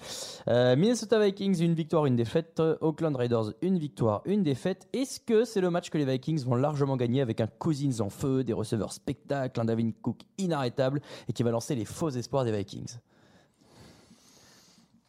[0.48, 2.60] Euh, Minnesota Vikings, une victoire, une défaite.
[2.62, 4.88] Euh, Oakland Raiders, une victoire, une défaite.
[4.93, 8.10] Est-ce que c'est le match que les Vikings vont largement gagner avec un Cousins en
[8.10, 12.46] feu, des receveurs spectacles, un David Cook inarrêtable et qui va lancer les faux espoirs
[12.46, 13.00] des Vikings?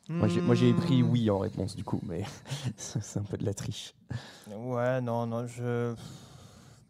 [0.08, 1.10] Moi, j'ai- Moi, j'ai pris Hmm.
[1.10, 2.24] oui en réponse du coup, mais
[2.76, 3.94] c'est un peu de la triche.
[4.50, 5.94] ouais non non je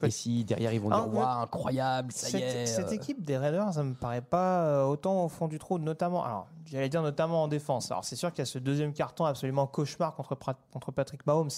[0.03, 2.67] Et si derrière ils vont Ah, dire incroyable, ça y cette, est.
[2.67, 5.79] cette euh, équipe des Raiders, ça me paraît pas euh, autant au fond du trou,
[5.79, 6.25] notamment.
[6.25, 7.91] Alors, j'allais dire notamment en défense.
[7.91, 10.37] Alors, c'est sûr qu'il y a ce deuxième carton absolument cauchemar contre,
[10.73, 11.51] contre Patrick Mahomes,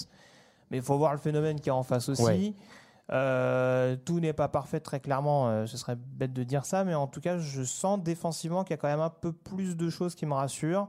[0.71, 2.23] mais il faut voir le phénomène qui est en face aussi.
[2.23, 2.55] Ouais.
[3.13, 5.49] Euh, tout n'est pas parfait, très clairement.
[5.49, 8.71] euh, ce serait bête de dire ça, mais en tout cas, je sens défensivement qu'il
[8.71, 10.89] y a quand même un peu plus de choses qui me rassurent.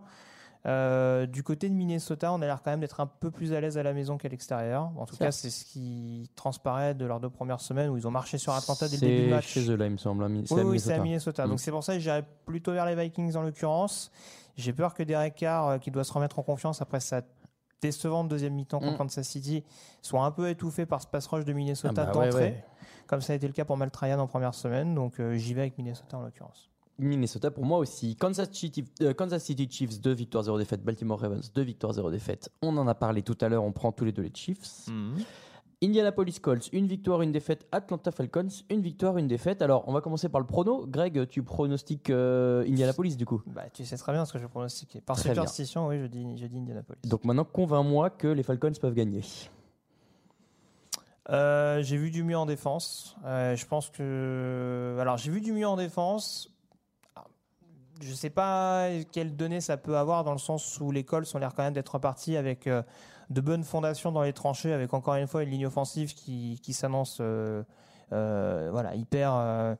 [0.67, 3.61] Euh, du côté de Minnesota, on a l'air quand même d'être un peu plus à
[3.61, 4.91] l'aise à la maison qu'à l'extérieur.
[4.95, 8.11] En tout cas, c'est ce qui transparaît de leurs deux premières semaines où ils ont
[8.11, 9.47] marché sur Atlanta dès le début du C'est match.
[9.47, 10.23] chez eux là, il me semble.
[10.23, 11.03] hein, c'est Oui, à oui, c'est à Minnesota.
[11.03, 11.45] Minnesota.
[11.45, 11.49] Mm.
[11.49, 14.11] Donc c'est pour ça que j'irais plutôt vers les Vikings en l'occurrence.
[14.55, 17.21] J'ai peur que Derek Carr, euh, qui doit se remettre en confiance après sa
[17.81, 18.97] décevante deuxième mi-temps contre Mm.
[18.97, 19.63] Kansas City,
[20.03, 22.65] soit un peu étouffé par ce pass rush de Minnesota Ah bah ouais, d'entrée, ouais.
[23.07, 24.93] comme ça a été le cas pour Maltrayan en première semaine.
[24.93, 26.69] Donc euh, j'y vais avec Minnesota en l'occurrence.
[27.07, 28.15] Minnesota pour moi aussi.
[28.15, 30.83] Kansas City, euh, Kansas City Chiefs, 2 victoires, 0 défaites.
[30.83, 32.49] Baltimore Ravens, 2 victoires, 0 défaites.
[32.61, 34.87] On en a parlé tout à l'heure, on prend tous les deux les Chiefs.
[35.83, 37.65] Indianapolis Colts, une victoire, une défaite.
[37.71, 39.63] Atlanta Falcons, une victoire, une défaite.
[39.63, 40.85] Alors, on va commencer par le prono.
[40.85, 43.41] Greg, tu pronostiques euh, Indianapolis du coup?
[43.47, 44.99] Bah, tu sais très bien ce que je pronostique.
[45.03, 45.41] Par Très bien.
[45.41, 47.01] superstition, oui, je dis, je dis Indianapolis.
[47.05, 49.21] Donc maintenant, convainc-moi que les Falcons peuvent gagner.
[51.29, 53.15] Euh, j'ai vu du mieux en défense.
[53.25, 54.97] Euh, je pense que.
[54.99, 56.51] Alors, j'ai vu du mieux en défense.
[58.01, 61.39] Je sais pas quelles données ça peut avoir dans le sens où les Colts ont
[61.39, 62.81] l'air quand même d'être repartis avec euh,
[63.29, 66.73] de bonnes fondations dans les tranchées, avec encore une fois une ligne offensive qui, qui
[66.73, 67.63] s'annonce euh,
[68.11, 69.33] euh, voilà, hyper.
[69.35, 69.75] euh,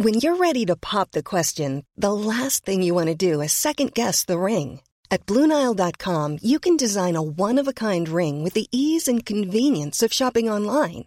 [0.00, 3.52] When you're ready to pop the question, the last thing you want to do is
[3.52, 4.80] second guess the ring.
[5.10, 9.24] At Bluenile.com, you can design a one of a kind ring with the ease and
[9.24, 11.06] convenience of shopping online.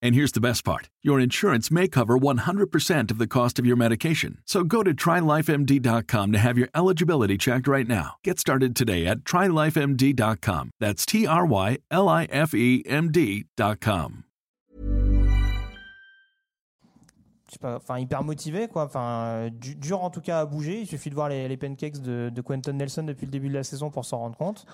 [0.00, 3.76] And here's the best part your insurance may cover 100% of the cost of your
[3.76, 4.38] medication.
[4.46, 8.12] So go to trylifemd.com to have your eligibility checked right now.
[8.24, 10.70] Get started today at trylifemd.com.
[10.80, 14.24] That's T R Y L I F E M D.com.
[17.48, 20.44] je sais pas, enfin hyper motivé quoi, enfin euh, du- dur en tout cas à
[20.46, 20.82] bouger.
[20.82, 23.54] Il suffit de voir les, les pancakes de, de Quentin Nelson depuis le début de
[23.54, 24.66] la saison pour s'en rendre compte.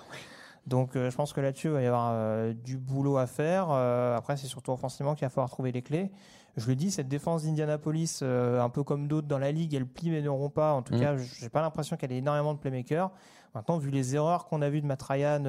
[0.67, 3.69] Donc euh, je pense que là-dessus il va y avoir euh, du boulot à faire.
[3.71, 6.11] Euh, après c'est surtout offensivement qu'il va falloir trouver les clés.
[6.57, 10.11] Je le dis, cette défense d'Indianapolis, un peu comme d'autres dans la ligue, elle plie
[10.11, 10.73] mais ne rompt pas.
[10.73, 11.01] En tout Mm.
[11.01, 13.11] cas, j'ai pas l'impression qu'elle ait énormément de playmakers.
[13.57, 15.43] Maintenant, vu les erreurs qu'on a vues de Matt Ryan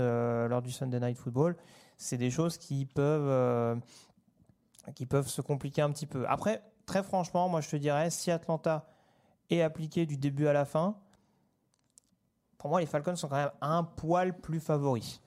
[0.49, 1.55] lors du Sunday Night Football,
[1.97, 3.79] c'est des choses qui peuvent
[4.95, 6.25] qui peuvent se compliquer un petit peu.
[6.27, 8.87] Après, très franchement, moi je te dirais, si Atlanta
[9.51, 10.95] est appliqué du début à la fin,
[12.65, 15.21] pour moi les Falcons sont quand même un poil plus favoris.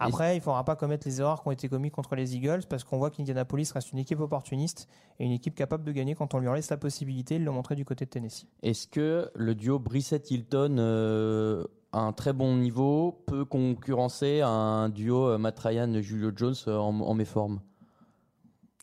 [0.00, 2.62] Après, il ne faudra pas commettre les erreurs qui ont été commises contre les Eagles
[2.68, 4.88] parce qu'on voit qu'Indianapolis reste une équipe opportuniste
[5.20, 7.36] et une équipe capable de gagner quand on lui en laisse la possibilité.
[7.36, 8.48] Ils l'ont montré du côté de Tennessee.
[8.64, 15.28] Est-ce que le duo Brissett-Hilton, euh, à un très bon niveau, peut concurrencer un duo
[15.28, 17.60] euh, Matt Ryan-Julio Jones euh, en, en méforme?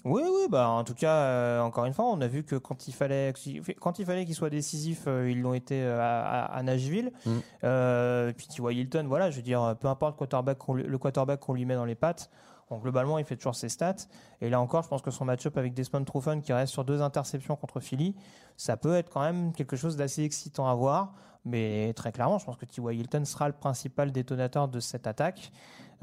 [0.05, 2.87] Oui, oui, bah en tout cas, euh, encore une fois, on a vu que quand
[2.87, 3.33] il fallait,
[3.81, 7.11] quand il fallait qu'il soit décisif, euh, ils l'ont été euh, à, à- à Nashville.
[7.25, 7.31] Mm.
[7.63, 11.53] Euh, puis tu vois Hilton, voilà, je veux dire, peu importe quarterback le quarterback qu'on
[11.53, 12.29] lui met dans les pattes,
[12.69, 13.95] bon, globalement, il fait toujours ses stats.
[14.39, 17.01] Et là encore, je pense que son match-up avec Desmond Truffen, qui reste sur deux
[17.01, 18.15] interceptions contre Philly,
[18.55, 21.13] ça peut être quand même quelque chose d'assez excitant à voir.
[21.43, 22.93] Mais très clairement, je pense que T.Y.
[22.99, 25.51] Hilton sera le principal détonateur de cette attaque.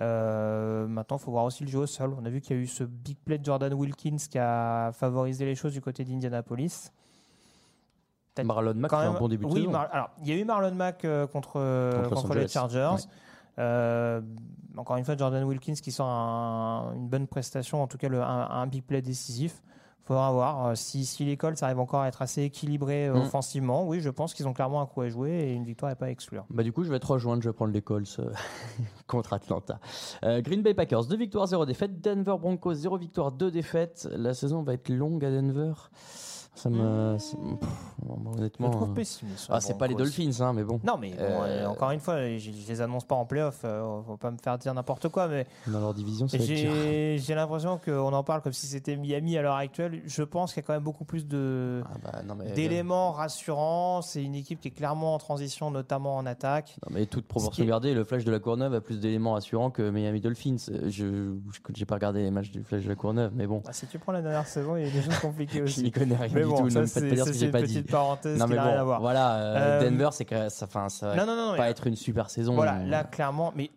[0.01, 2.15] Euh, maintenant, il faut voir aussi le jeu au sol.
[2.21, 4.91] On a vu qu'il y a eu ce big play de Jordan Wilkins qui a
[4.93, 6.91] favorisé les choses du côté d'Indianapolis.
[8.43, 9.67] Marlon Mack quand fait un même- bon début de oui.
[9.69, 12.49] Mar- alors, il y a eu Marlon Mack euh, contre, Contre Los contre les.
[12.49, 12.97] Chargers.
[13.61, 14.21] Euh,
[14.77, 18.21] encore une fois, Jordan Wilkins qui sort un- une bonne prestation, en tout cas le-
[18.23, 19.63] un, un big play décisif.
[20.07, 23.23] Faudra voir euh, si, si les Colts arrivent encore à être assez équilibrés euh, Mm.
[23.23, 23.87] offensivement.
[23.87, 26.07] Oui, je pense qu'ils ont clairement un coup à jouer et une victoire n'est pas
[26.07, 26.45] à exclure.
[26.51, 28.31] Bah du coup, je vais te rejoindre, je vais prendre les Colts euh,
[29.07, 29.79] contre Atlanta.
[30.25, 32.01] Euh, Green Bay Packers, 2 victoires, 0 défaites.
[32.03, 34.09] Denver Broncos, 0 victoire, 2 défaites.
[34.13, 35.73] La saison va être longue à Denver.
[36.55, 37.17] Ça me...
[37.19, 37.69] c'est- pff,
[38.03, 38.69] Je honnêtement...
[38.69, 39.47] le trouve euh, pessimiste.
[39.51, 39.95] Ah, c'est pas les.
[39.95, 40.81] Dolphins, hein, mais bon.
[40.85, 43.63] Non, mais bon, Euh, euh, encore une fois, je, je les annonce pas en playoff.
[43.65, 46.41] Euh, faut pas me faire dire n'importe quoi, mais Dans leur division, dur.
[46.41, 50.01] j'ai j'ai l'impression qu'on en parle comme si c'était Miami à l'heure actuelle.
[50.07, 54.01] Je pense qu'il y a quand même beaucoup plus de Ah bah, d'éléments rassurants.
[54.03, 56.77] C'est une équipe qui est clairement en transition, notamment en attaque.
[56.89, 59.71] Non, mais toute proportion est- gardée, le Flash de la Courneuve a plus d'éléments rassurants
[59.71, 60.57] que Miami Dolphins.
[60.87, 61.33] Je
[61.75, 63.61] j'ai pas regardé les matchs du Flash de la Courneuve, mais bon.
[63.65, 65.83] Bah, si tu prends la dernière saison, il y a des choses compliquées Je aussi.
[65.83, 66.71] n'y connais rien Mais du bon, tout.
[66.71, 67.87] ça, ne me faites c'est pas dire ce ça, que c'est j'ai une pas petite
[67.87, 67.93] dit.
[67.93, 71.27] parenthèse Non mais rien voilà, euh, Euh, Denver, c'est que ça, enfin, ça va Non,
[71.27, 72.55] non, non, non, pas mais- être une super saison.
[72.55, 73.71] Voilà, là, clairement, mais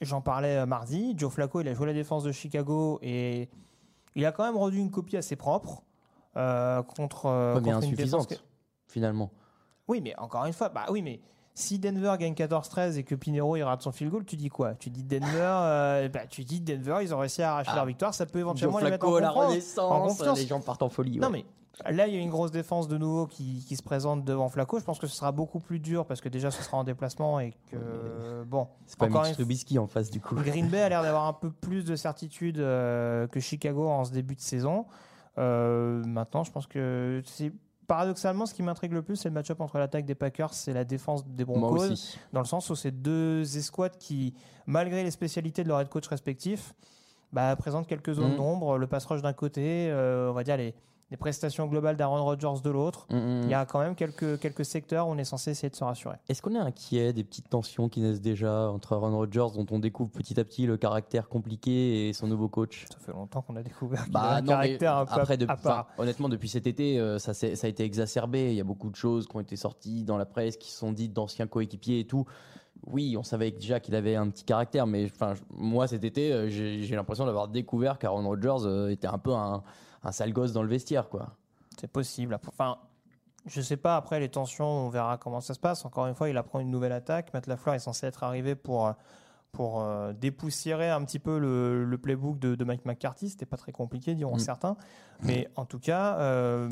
[0.00, 1.14] j'en parlais euh, mardi.
[1.16, 3.48] Joe Flacco, il a joué la défense de Chicago et
[4.14, 5.82] il a quand même rendu une copie assez propre
[6.36, 8.34] euh, contre, euh, Ouais, mais contre une défense insuffisante que-
[8.86, 9.30] finalement.
[9.88, 11.20] Oui, mais encore une fois, bah oui, mais
[11.54, 14.74] Si Denver gagne 14-13 et que Pinero il rate son field goal, tu dis quoi?
[14.76, 17.76] Tu dis Denver, euh, bah, tu dis Denver, ils ont réussi à arracher Ah.
[17.76, 20.38] leur victoire, ça peut éventuellement Joe les mettre en, Flacco, la confiance- en renaissance, confiance.
[20.38, 21.18] les gens partent en folie.
[21.18, 21.44] Non mais
[21.88, 24.78] là il y a une grosse défense de nouveau qui, qui se présente devant Flacco.
[24.78, 27.40] Je pense que ce sera beaucoup plus dur parce que déjà ce sera en déplacement
[27.40, 28.68] et que bon.
[28.86, 30.34] C'est pas Trubisky en face du coup.
[30.36, 34.12] Green Bay a l'air d'avoir un peu plus de certitude euh, que Chicago en ce
[34.12, 34.86] début de saison.
[35.38, 37.52] Euh, maintenant, je pense que c'est
[37.86, 40.84] paradoxalement ce qui m'intrigue le plus, c'est le match-up entre l'attaque des Packers et la
[40.84, 41.94] défense des Broncos,
[42.32, 44.34] dans le sens où c'est deux escouades qui,
[44.66, 46.74] malgré les spécialités de leur head coach respectifs,
[47.32, 48.36] bah, présentent quelques zones Mhm.
[48.36, 48.78] d'ombre.
[48.78, 50.74] Le pass rush d'un côté, euh, on va dire les,
[51.10, 53.06] les prestations globales d'Aaron Rodgers de l'autre.
[53.10, 53.42] Mm, mm.
[53.44, 55.84] Il y a quand même quelques, quelques secteurs où on est censé essayer de se
[55.84, 56.16] rassurer.
[56.28, 59.78] Est-ce qu'on est inquiet des petites tensions qui naissent déjà entre Aaron Rodgers, dont on
[59.78, 62.84] découvre petit à petit le caractère compliqué, et son nouveau coach?
[62.92, 65.56] Ça fait longtemps qu'on a découvert qu'il Bah, un non, caractère un peu après, à
[65.56, 65.88] part.
[65.96, 68.50] honnêtement, depuis cet été, euh, ça, a été exacerbé.
[68.50, 70.92] Il y a beaucoup de choses qui ont été sorties dans la presse, qui sont
[70.92, 72.26] dites d'anciens coéquipiers et tout.
[72.86, 76.48] Oui, on savait déjà qu'il avait un petit caractère, mais enfin, moi cet été, euh,
[76.48, 79.64] j'ai j'ai l'impression d'avoir découvert qu'Aaron Rodgers euh, était un peu un,
[80.04, 81.36] un sale gosse dans le vestiaire, quoi.
[81.80, 82.38] C'est possible.
[82.48, 82.78] Enfin,
[83.46, 83.96] je sais pas.
[83.96, 85.84] Après les tensions, on verra comment ça se passe.
[85.84, 87.32] Encore une fois, il apprend une nouvelle attaque.
[87.34, 88.92] Matt Lafleur est censé être arrivé pour euh,
[89.52, 93.30] pour euh, dépoussiérer un petit peu le, le playbook de, de Mike McCarthy.
[93.30, 94.40] C'était pas très compliqué, diront Mm.
[94.40, 94.76] certains.
[95.22, 96.68] Mais en tout cas, euh,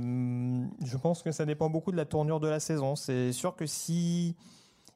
[0.84, 2.94] je pense que ça dépend beaucoup de la tournure de la saison.
[2.94, 4.36] C'est sûr que si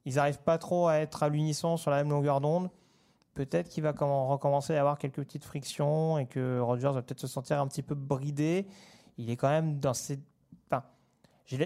[0.05, 2.69] ils n'arrivent pas trop à être à l'unisson sur la même longueur d'onde,
[3.47, 7.21] peut-être qu'il va comment- recommencer à avoir quelques petites frictions et que Rodgers va peut-être
[7.21, 8.67] se sentir un petit peu bridé.
[9.19, 10.19] Il est quand même dans ses.
[10.71, 10.83] Enfin,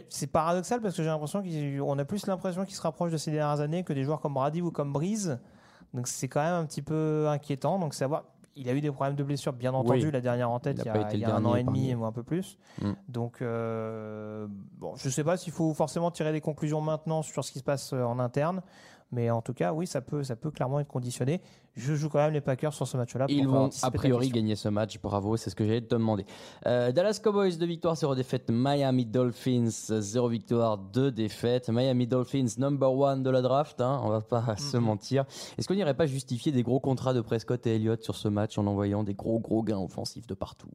[0.08, 3.30] c'est paradoxal parce que j'ai l'impression qu'on a plus l'impression qu'il se rapproche de ces
[3.30, 5.38] dernières années que des joueurs comme Brady ou comme Breeze.
[5.92, 7.78] Donc c'est quand même un petit peu inquiétant.
[7.78, 8.24] Donc savoir.
[8.56, 10.12] Il a eu des problèmes de blessure, bien entendu, Oui.
[10.12, 11.64] la dernière en tête, Il y a, été il y le a un an et
[11.64, 12.56] demi, ou un peu plus.
[12.80, 12.92] Mm.
[13.08, 14.46] Donc, euh,
[14.78, 17.58] bon, je ne sais pas s'il faut forcément tirer des conclusions maintenant sur ce qui
[17.58, 18.62] se passe euh, en interne,
[19.12, 21.40] mais en tout cas, oui, ça peut, ça peut clairement être conditionné.
[21.75, 23.27] Je joue quand même les Packers sur ce match-là.
[23.29, 25.01] Ils vont a priori gagner ce match.
[25.01, 26.25] Bravo, c'est ce que j'allais te demander.
[26.67, 28.51] Euh, Dallas Cowboys, 2 victoires, 0 défaites.
[28.51, 31.69] Miami Dolphins, 0 victoire, 2 défaites.
[31.69, 35.25] Miami Dolphins, number one de la draft, hein, on va pas se mentir.
[35.59, 38.59] Est-ce qu'on n'irait pas justifier des gros contrats de Prescott et Elliott sur ce match
[38.59, 40.69] en envoyant des gros gros gains offensifs de partout?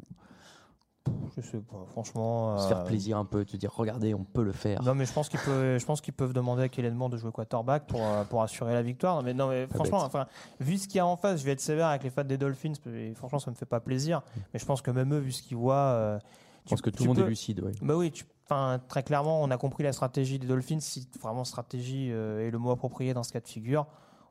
[1.38, 2.58] Je sais pas, franchement.
[2.58, 4.82] Se euh, faire plaisir un peu, te dire regardez, on peut le faire.
[4.84, 7.18] Non, mais je pense qu'ils peuvent, je pense qu'ils peuvent demander à Kellen Moore de
[7.18, 9.16] jouer quarterback pour, euh, pour assurer la victoire.
[9.18, 10.08] Non, mais, non, mais franchement, bête.
[10.08, 10.28] enfin,
[10.60, 12.38] vu ce qu'il y a en face, je vais être sévère avec les fans des
[12.38, 12.74] Dolphins.
[12.94, 14.22] Et franchement, ça me fait pas plaisir.
[14.54, 16.20] Mais je pense que même eux, vu ce qu'ils voient, euh,
[16.66, 17.62] Je pense tu- que tout le monde peux- est lucide.
[17.62, 17.72] ouais.
[17.82, 20.80] Bah oui, tu- enfin, très clairement, on a compris la stratégie des Dolphins.
[20.80, 23.86] Si vraiment stratégie euh, est le mot approprié dans ce cas de figure.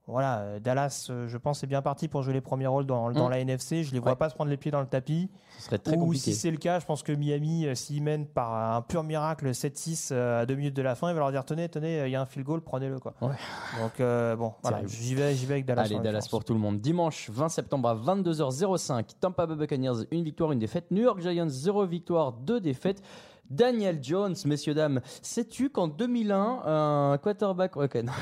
[0.09, 3.11] Voilà, euh, Dallas, euh, je pense, est bien parti pour jouer les premiers rôles dans,
[3.13, 3.31] dans Mm.
[3.31, 3.85] la NFC.
[3.85, 4.17] Je les vois Ouais.
[4.17, 5.31] pas se prendre les pieds dans le tapis.
[5.59, 6.33] Ce serait très Ou compliqué.
[6.33, 9.53] si c'est le cas, je pense que Miami, euh, s'ils mènent par un pur miracle
[9.55, 12.11] 7-6 euh, à deux minutes de la fin, il va leur dire tenez, tenez, il
[12.11, 12.99] y a un field goal, prenez-le.
[13.01, 13.13] Quoi.
[13.21, 13.35] Ouais.
[13.83, 15.83] Donc euh, bon, voilà, j'y vais, j'y vais avec Dallas.
[15.83, 16.81] Allez, Dallas pour tout le monde.
[16.81, 20.91] Dimanche 20 septembre à 22h05, Tampa Bay Buccaneers, une victoire, une défaite.
[20.91, 23.03] New York Giants, 0 victoire, 2 défaites.
[23.51, 26.63] Daniel Jones, messieurs, dames, sais-tu qu'en 2001,
[27.13, 27.77] un quarterback.
[27.77, 28.13] Ok, non,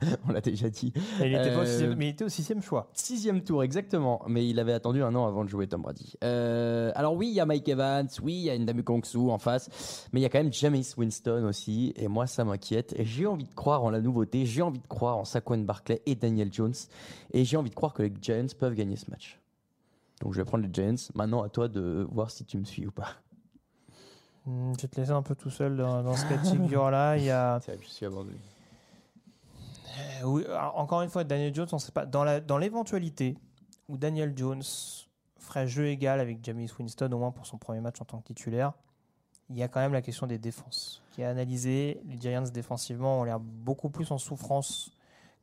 [0.28, 0.92] on l'a déjà dit.
[1.22, 2.90] Et il était pas au Euh, sixième- mais il était au sixième choix.
[2.92, 4.22] Sixième tour, exactement.
[4.28, 6.14] Mais il avait attendu un an avant de jouer Tom Brady.
[6.22, 9.38] Euh, alors oui, il y a Mike Evans, oui, il y a Ndamu Kongsu en
[9.38, 11.92] face, mais il y a quand même James Winston aussi.
[11.96, 12.94] Et moi, ça m'inquiète.
[12.98, 16.02] Et j'ai envie de croire en la nouveauté, j'ai envie de croire en Saquon Barkley
[16.06, 16.74] et Daniel Jones.
[17.32, 19.38] Et j'ai envie de croire que les Giants peuvent gagner ce match.
[20.22, 20.94] Donc je vais prendre les Giants.
[21.14, 23.08] Maintenant, à toi de voir si tu me suis ou pas.
[24.46, 27.16] Hmm, Je vais te laisser un peu tout seul dans, dans ce cas de figure-là.
[27.16, 27.58] Il y a.
[27.64, 28.36] C'est vrai, je suis abandonné.
[29.98, 32.06] Euh, oui, alors, encore une fois, Daniel Jones, on sait pas.
[32.06, 33.36] Dans la- dans l'éventualité
[33.88, 34.62] où Daniel Jones
[35.38, 38.24] ferait jeu égal avec James Winston, au moins pour son premier match en tant que
[38.26, 38.72] titulaire,
[39.48, 42.00] il y a quand même la question des défenses qui est analysée.
[42.06, 44.90] Les Giants défensivement ont l'air beaucoup plus en souffrance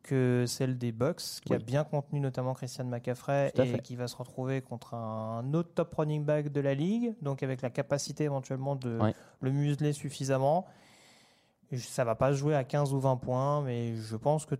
[0.03, 3.81] que celle des Bucks, qui a bien contenu notamment Christian McCaffrey et fait.
[3.81, 7.61] qui va se retrouver contre un autre top running back de la ligue, donc avec
[7.61, 8.99] la capacité éventuellement de
[9.39, 10.67] le museler suffisamment.
[11.75, 14.55] Ça va pas se jouer à 15 ou 20 points, mais je pense que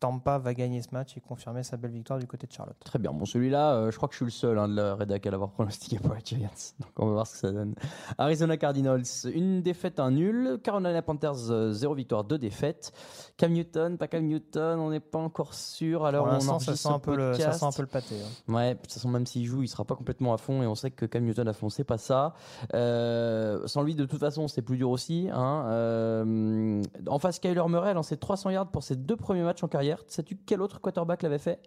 [0.00, 2.76] Tampa va gagner ce match et confirmer sa belle victoire du côté de Charlotte.
[2.84, 3.12] Très bien.
[3.12, 5.30] Bon, celui-là, euh, je crois que je suis le seul hein, de la rédac à
[5.30, 6.48] l'avoir pronostiqué pour les Giants.
[6.80, 7.74] Donc, on va voir ce que ça donne.
[8.18, 10.58] Arizona Cardinals, une défaite, un nul.
[10.64, 12.92] Carolina Panthers, euh, zéro victoire, deux défaites.
[13.36, 16.04] Cam Newton, pas Cam Newton, on n'est pas encore sûr.
[16.06, 18.14] Alors, Pour on ça sent, un peu le, ça sent un peu le pâté.
[18.20, 18.52] hein.
[18.52, 20.74] Ouais, de toute façon, même s'il joue, il sera pas complètement à fond et on
[20.74, 22.34] sait que Cam Newton a foncé, pas ça.
[22.74, 25.28] Euh, sans lui, de toute façon, c'est plus dur aussi.
[25.32, 25.64] Hein.
[25.68, 29.68] Euh, en face, Kyler Murray a lancé 300 yards pour ses deux premiers matchs en
[29.68, 29.89] carrière.
[30.06, 31.60] Sais-tu quel autre quarterback l'avait fait?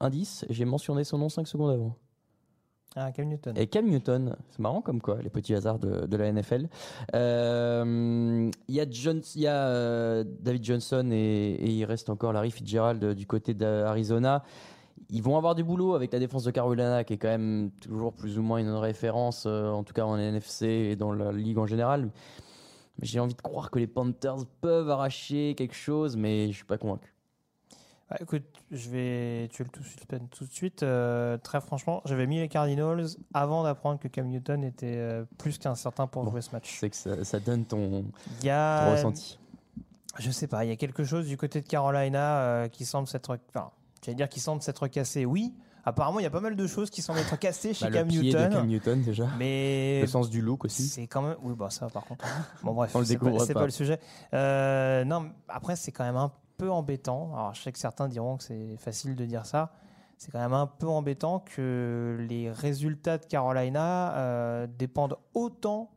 [0.00, 1.96] Indice, j'ai mentionné son nom 5 secondes avant.
[2.96, 3.56] Ah, Cam Newton.
[3.56, 6.68] Et Cam Newton, c'est marrant comme quoi, les petits hasards de, de la NFL.
[7.14, 12.52] Euh, Il y a, y a euh, David Johnson et, et il reste encore Larry
[12.52, 14.44] Fitzgerald euh, du côté d'Arizona.
[15.10, 18.12] Ils vont avoir du boulot avec la défense de Carolina, qui est quand même toujours
[18.12, 21.58] plus ou moins une référence, euh, en tout cas en NFC et dans la ligue
[21.58, 22.10] en général.
[23.02, 26.78] J'ai envie de croire que les Panthers peuvent arracher quelque chose, mais je suis pas
[26.78, 27.14] convaincu.
[28.10, 29.70] Ah, écoute, je vais tuer le
[30.28, 30.82] tout, de suite.
[30.82, 35.58] Euh, très franchement, j'avais mis les Cardinals avant d'apprendre que Cam Newton était euh, plus
[35.58, 36.30] qu'incertain pour Bon.
[36.30, 36.76] jouer ce match.
[36.78, 38.04] C'est que ça, ça donne ton,
[38.42, 39.38] ressenti.
[40.18, 43.08] je sais pas, il y a quelque chose du côté de Carolina euh, qui semble
[43.08, 43.70] s'être, enfin,
[44.04, 45.24] j'allais dire qui semble s'être cassé.
[45.24, 45.54] Oui,
[45.84, 48.06] apparemment, il y a pas mal de choses qui semblent être cassées chez Bah, Cam
[48.06, 48.48] le pied Newton.
[48.48, 49.26] de Cam Newton déjà.
[49.38, 50.84] Mais Le sens du look aussi.
[50.88, 51.36] c'est quand même.
[51.42, 52.24] Oui, bah ça, par contre.
[52.62, 53.46] Bon, bref, On le c'est pas, pas.
[53.54, 53.98] pas le sujet.
[54.32, 57.32] Euh, non, après, c'est quand même un peu embêtant.
[57.34, 59.72] Alors, je sais que certains diront que c'est facile de dire ça.
[60.16, 65.90] C'est quand même un peu embêtant que les résultats de Carolina euh, dépendent autant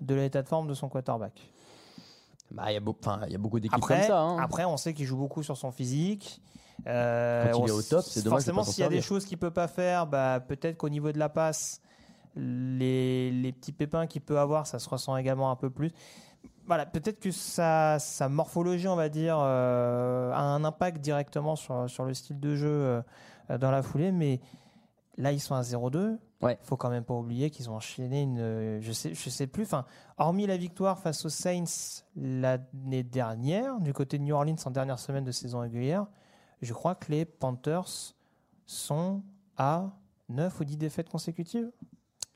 [0.00, 1.51] de l'état de forme de son quarterback.
[2.54, 4.20] Bah, il y a beaucoup d'équipes Après, comme ça.
[4.20, 4.38] hein.
[4.38, 6.40] après, on sait qu'il joue beaucoup sur son physique.
[6.86, 9.38] Euh, Quand il est au top, c'est dommage Forcément, s'il y a des choses qu'il
[9.38, 11.80] peut pas faire, bah, peut-être qu'au niveau de la passe,
[12.34, 15.92] les, les petits pépins qu'il peut avoir, ça se ressent également un peu plus.
[16.66, 21.88] Voilà, peut-être que sa, sa morphologie, on va dire, euh, a un impact directement sur,
[21.90, 24.40] sur le style de jeu euh, dans la foulée, mais
[25.18, 26.18] là, ils sont à 0-2.
[26.42, 26.58] Ouais.
[26.62, 28.38] faut quand même pas oublier qu'ils ont enchaîné une.
[28.40, 29.62] euh, Je sais, je sais plus.
[29.62, 29.84] Enfin,
[30.18, 34.98] hormis la victoire face aux Saints l'année dernière, du côté de New Orleans en dernière
[34.98, 36.06] semaine de saison régulière,
[36.60, 38.14] je crois que les Panthers
[38.66, 39.22] sont
[39.56, 39.90] à
[40.28, 41.70] 9 ou 10 défaites consécutives.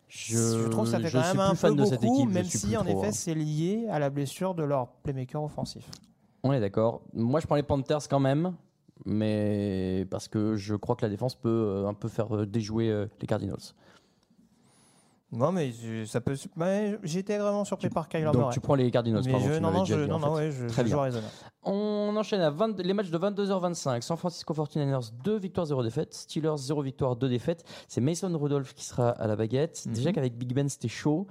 [0.08, 2.28] Je, trouve que ça fait je quand même un fan peu de beaucoup, cette équipe,
[2.28, 3.12] je même si en trop, effet hein.
[3.12, 5.90] c'est lié à la blessure de leur playmaker offensif.
[6.44, 7.02] On est d'accord.
[7.12, 8.54] Moi, je prends les Panthers quand même,
[9.04, 13.06] mais parce que je crois que la défense peut euh, un peu faire euh, déjouer
[13.20, 13.56] les Cardinals.
[15.32, 15.72] Non, mais
[16.06, 16.36] ça peut.
[16.56, 18.54] ouais, J'étais vraiment surpris par Kyler Donc Murray.
[18.54, 19.22] tu prends les Cardinals.
[19.26, 20.98] Mais pardon, je- tu non, non, je, dit, non, non, ouais, je, Très je bien.
[20.98, 21.26] Arizona.
[21.64, 24.02] On enchaîne à 20 les matchs de 22h25.
[24.02, 26.14] San Francisco 49ers, 2 victoires, 0 défaites.
[26.14, 27.64] Steelers, 0 victoire, 2 défaites.
[27.88, 29.82] C'est Mason Rudolph qui sera à la baguette.
[29.86, 29.92] Mhm.
[29.94, 31.26] Déjà qu'avec Big Ben, c'était chaud.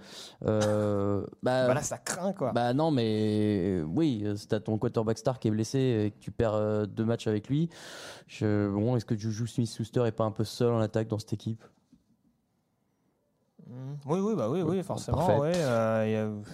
[0.45, 2.51] Euh, bah, Bah là, ça craint quoi.
[2.51, 5.77] Bah non, mais euh, oui, euh, t'as ton quarterback star qui est blessé
[6.07, 7.69] et que tu perds euh, deux matchs avec lui,
[8.27, 8.69] je...
[8.69, 11.63] bon, est-ce que Juju Smith-Schuster est pas un peu seul en attaque dans cette équipe?
[14.05, 15.39] Oui, oui, bah oui, oui, forcément.
[15.39, 16.51] Ouais, euh, il y a-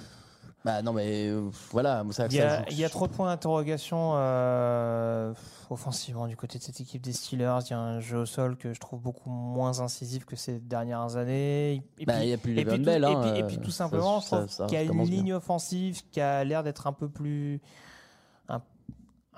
[0.64, 2.66] Bah non, mais euh, voilà, ça, Il y, a, joue.
[2.70, 5.34] il y a trop de points d'interrogation euh,
[5.72, 7.57] offensivement du côté de cette équipe des Steelers.
[7.66, 10.59] Il y a un jeu au sol que je trouve beaucoup moins incisif que ces
[10.59, 11.82] dernières années.
[11.97, 13.43] Et Bah, puis- il y a plus et les puis, tout, et hein, puis- et
[13.43, 15.03] puis tout ça- simplement, je ça- trouve qu'il y a une bien.
[15.03, 17.59] ligne offensive qui a l'air d'être un peu plus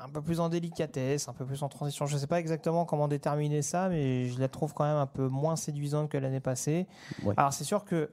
[0.03, 2.05] un peu plus en délicatesse, un peu plus en transition.
[2.05, 5.07] Je ne sais pas exactement comment déterminer ça, mais je la trouve quand même un
[5.07, 6.87] peu moins séduisante que l'année passée.
[7.23, 7.33] Ouais.
[7.37, 8.09] Alors c'est sûr que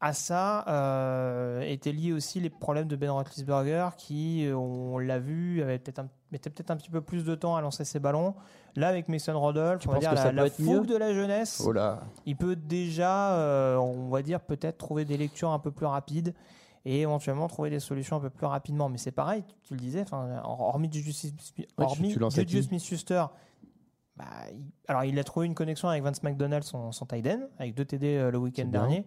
[0.00, 5.18] à ça euh, étaient liés aussi les problèmes de Ben Roethlisberger qui, euh, on l'a
[5.18, 7.98] vu, avait peut-être un, mettait peut-être un petit peu plus de temps à lancer ses
[7.98, 8.34] ballons.
[8.76, 12.00] Là, avec Mason Rudolph, on va dire la, fougue de la jeunesse, Oh là.
[12.24, 16.34] il peut déjà, euh, on va dire, peut-être trouver des lectures un peu plus rapides
[16.84, 18.88] et éventuellement trouver des solutions un peu plus rapidement.
[18.88, 20.04] Mais c'est pareil, tu le disais,
[20.44, 21.66] hormis Juju qui
[22.62, 23.24] Smith-Schuster,
[24.16, 27.40] bah, il- alors il a trouvé une connexion avec Vance McDonald, son, son tight end,
[27.58, 29.04] avec deux TD euh, le week-end dernier.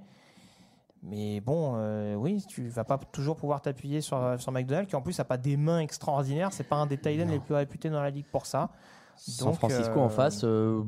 [1.05, 5.01] Mais bon, euh, oui, tu vas pas toujours pouvoir t'appuyer sur, sur McDonald, qui en
[5.01, 6.53] plus a pas des mains extraordinaires.
[6.53, 8.69] C'est pas un des tight ends les plus réputés dans la ligue pour ça.
[9.17, 10.81] San Donc, Francisco euh, en face, euh,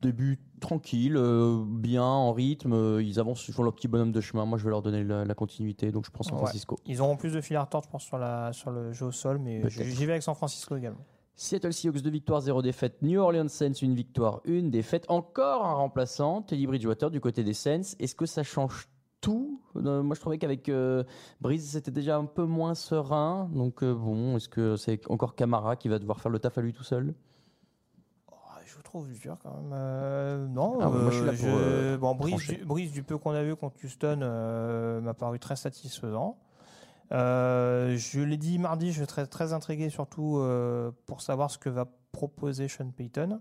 [0.00, 4.44] début tranquille, euh, bien en rythme, euh, ils avancent, font leur petit bonhomme de chemin.
[4.44, 6.40] Moi, je vais leur donner la, la continuité, donc je prends San Ouais.
[6.44, 6.76] Francisco.
[6.86, 9.12] Ils auront plus de fil à retordre, je pense, sur, la, sur le jeu au
[9.12, 9.82] sol, mais Peut-être.
[9.84, 11.04] j'y vais avec San Francisco également.
[11.34, 13.00] Seattle Seahawks 2 victoires, 0 défaite.
[13.02, 15.04] New Orleans Saints une victoire, une défaite.
[15.08, 17.94] Encore un remplaçant, Teddy Bridgewater du côté des Saints.
[18.00, 18.88] Est-ce que ça change
[19.20, 19.60] tout?
[19.76, 21.04] Euh, Moi, je trouvais qu'avec euh,
[21.40, 23.48] Breeze, c'était déjà un peu moins serein.
[23.54, 26.60] Donc euh, bon, est-ce que c'est encore Camara qui va devoir faire le taf à
[26.60, 27.14] lui tout seul?
[28.88, 29.70] Trouve dur quand même.
[29.72, 32.92] Euh, non, Ah, moi, je suis là euh, pour, je- euh, bon, Brice, du, Brice,
[32.92, 36.36] du peu qu'on a vu contre Houston, m'a paru très satisfaisant.
[37.10, 40.42] Je l'ai dit mardi, je suis très, intrigué surtout
[41.06, 43.40] pour savoir ce que va proposer Sean Payton.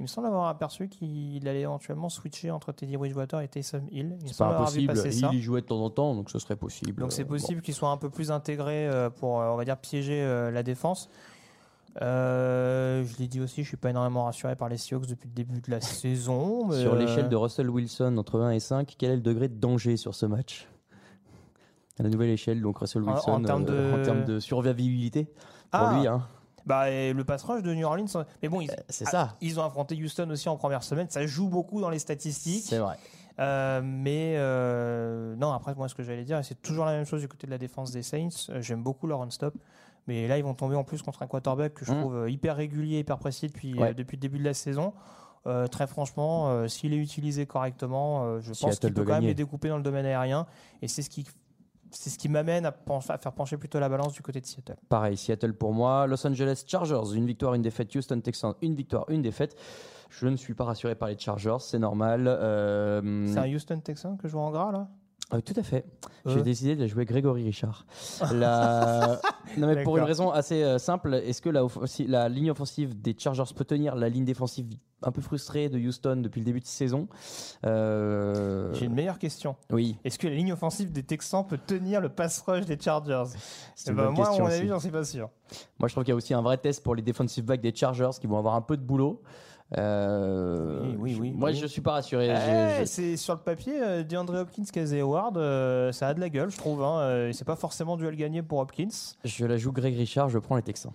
[0.00, 4.18] Il me semble avoir aperçu qu'il allait éventuellement switcher entre Teddy Bridgewater et Taysom Hill.
[4.26, 4.92] C'est pas impossible.
[5.06, 7.00] Il y jouait de temps en temps, donc ce serait possible.
[7.00, 10.62] Donc c'est possible qu'il soit un peu plus intégré pour, on va dire, piéger la
[10.62, 11.08] défense.
[12.02, 15.34] Euh, je l'ai dit aussi, je suis pas énormément rassuré par les Seahawks depuis le
[15.34, 16.66] début de la saison.
[16.66, 19.48] mais, Sur euh, l'échelle de Russell Wilson entre 1 et 5, quel est le degré
[19.48, 20.68] de danger sur ce match?
[21.98, 25.24] La nouvelle échelle, donc Russell En- en Wilson termes euh, de- en termes de survivabilité
[25.24, 25.32] pour
[25.80, 25.96] Ah.
[25.98, 26.06] lui.
[26.08, 26.26] Hein.
[26.66, 28.06] Bah, et le pass rush de New Orleans,
[28.42, 29.36] mais bon, ils, C'est ah, ça.
[29.42, 31.08] ils ont affronté Houston aussi en première semaine.
[31.10, 32.64] Ça joue beaucoup dans les statistiques.
[32.66, 32.96] C'est vrai.
[33.38, 37.20] Euh, mais euh, non, après, moi, ce que j'allais dire, c'est toujours la même chose
[37.20, 38.28] du côté de la défense des Saints.
[38.48, 39.54] euh, J'aime beaucoup leur run-stop.
[40.06, 42.00] Mais là, ils vont tomber en plus contre un quarterback que je Mhm.
[42.00, 43.90] trouve euh, hyper régulier, hyper précis depuis, Ouais.
[43.90, 44.92] euh, depuis le début de la saison.
[45.46, 49.12] Euh, très franchement, euh, s'il est utilisé correctement, euh, je pense Seattle qu'il peut quand
[49.14, 50.46] même les découper dans le domaine aérien.
[50.82, 51.26] Et c'est ce qui,
[51.90, 54.46] c'est ce qui m'amène à, pencher- à faire pencher plutôt la balance du côté de
[54.46, 54.76] Seattle.
[54.88, 56.06] Pareil, Seattle pour moi.
[56.06, 57.94] Los Angeles Chargers, une victoire, une défaite.
[57.94, 59.54] Houston Texans, une victoire, une défaite.
[60.10, 62.24] Je ne suis pas rassuré par les Chargers, c'est normal.
[63.28, 64.88] C'est un Houston Texan que je vois en gras là?
[65.32, 65.84] Euh, tout à fait.
[66.26, 67.86] J'ai décidé de jouer Grégory Richard.
[68.32, 69.20] La-
[69.56, 71.66] non, mais pour une raison assez euh, simple, est-ce que la,
[72.06, 74.66] la ligne offensive des Chargers peut tenir la ligne défensive
[75.02, 77.08] un peu frustrée de Houston depuis le début de saison?
[77.64, 79.56] Euh, J'ai une meilleure question.
[79.70, 83.24] Oui, Est-ce que la ligne offensive des Texans peut tenir le pass rush des Chargers?
[83.86, 85.30] Eh une ben, bonne Moi, à mon avis, j'en suis pas sûr.
[85.78, 87.74] Moi, je trouve qu'il y a aussi un vrai test pour les defensive backs des
[87.74, 89.22] Chargers qui vont avoir un peu de boulot.
[89.78, 91.56] Euh, Oui, oui, je- oui, Moi, oui.
[91.56, 92.28] je suis pas rassuré.
[92.80, 96.28] Eh, C'est sur le papier, euh, DeAndre Hopkins, Casey Howard, euh, ça a de la
[96.28, 96.82] gueule, je trouve.
[96.82, 98.88] Hein, euh, et c'est pas forcément duel gagné pour Hopkins.
[99.24, 100.92] Je la joue Greg Richard, je prends les Texans.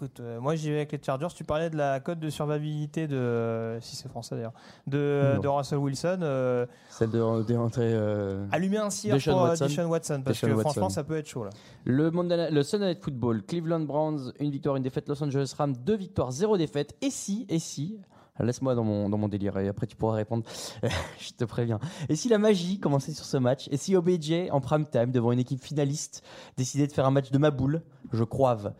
[0.00, 1.26] Écoute, euh, moi j'y vais avec les Chargers.
[1.34, 4.52] Tu parlais de la cote de survivabilité de, euh, si c'est français d'ailleurs,
[4.86, 6.20] de, de Russell Wilson.
[6.22, 9.66] euh, Celle de, de rentrer, euh, allumer un cire Deshaun pour euh, Watson.
[9.66, 10.70] Deshaun Watson, parce Deshaun que Watson.
[10.70, 11.50] franchement ça peut être chaud là.
[11.84, 15.08] Le, Monday- le Sunday Night Football, Cleveland Browns, une victoire, une défaite.
[15.08, 16.94] Los Angeles Rams, deux victoires, zéro défaite.
[17.02, 17.98] Et si, et si,
[18.38, 20.44] laisse-moi dans mon, dans mon délire et après tu pourras répondre.
[21.18, 21.80] Je te préviens.
[22.08, 23.66] Et si la magie commençait sur ce match?
[23.72, 26.22] Et si OBJ, en prime time, devant une équipe finaliste,
[26.56, 27.82] décidait de faire un match de ma boule?
[28.12, 28.72] Je croive.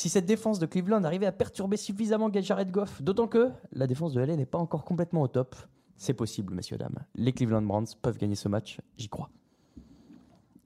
[0.00, 4.14] Si cette défense de Cleveland arrivait à perturber suffisamment Jared Goff, d'autant que la défense
[4.14, 5.54] de LA n'est pas encore complètement au top,
[5.98, 7.00] c'est possible, messieurs, dames.
[7.16, 9.28] Les Cleveland Browns peuvent gagner ce match, j'y crois.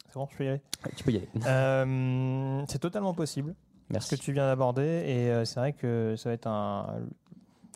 [0.06, 0.60] C'est bon, je peux y aller?
[0.94, 1.28] Tu peux y aller.
[1.46, 3.56] Euh, c'est totalement possible.
[3.90, 4.10] Merci.
[4.10, 4.82] ce que tu viens d'aborder.
[5.04, 7.00] Et euh, c'est vrai que ça va être un.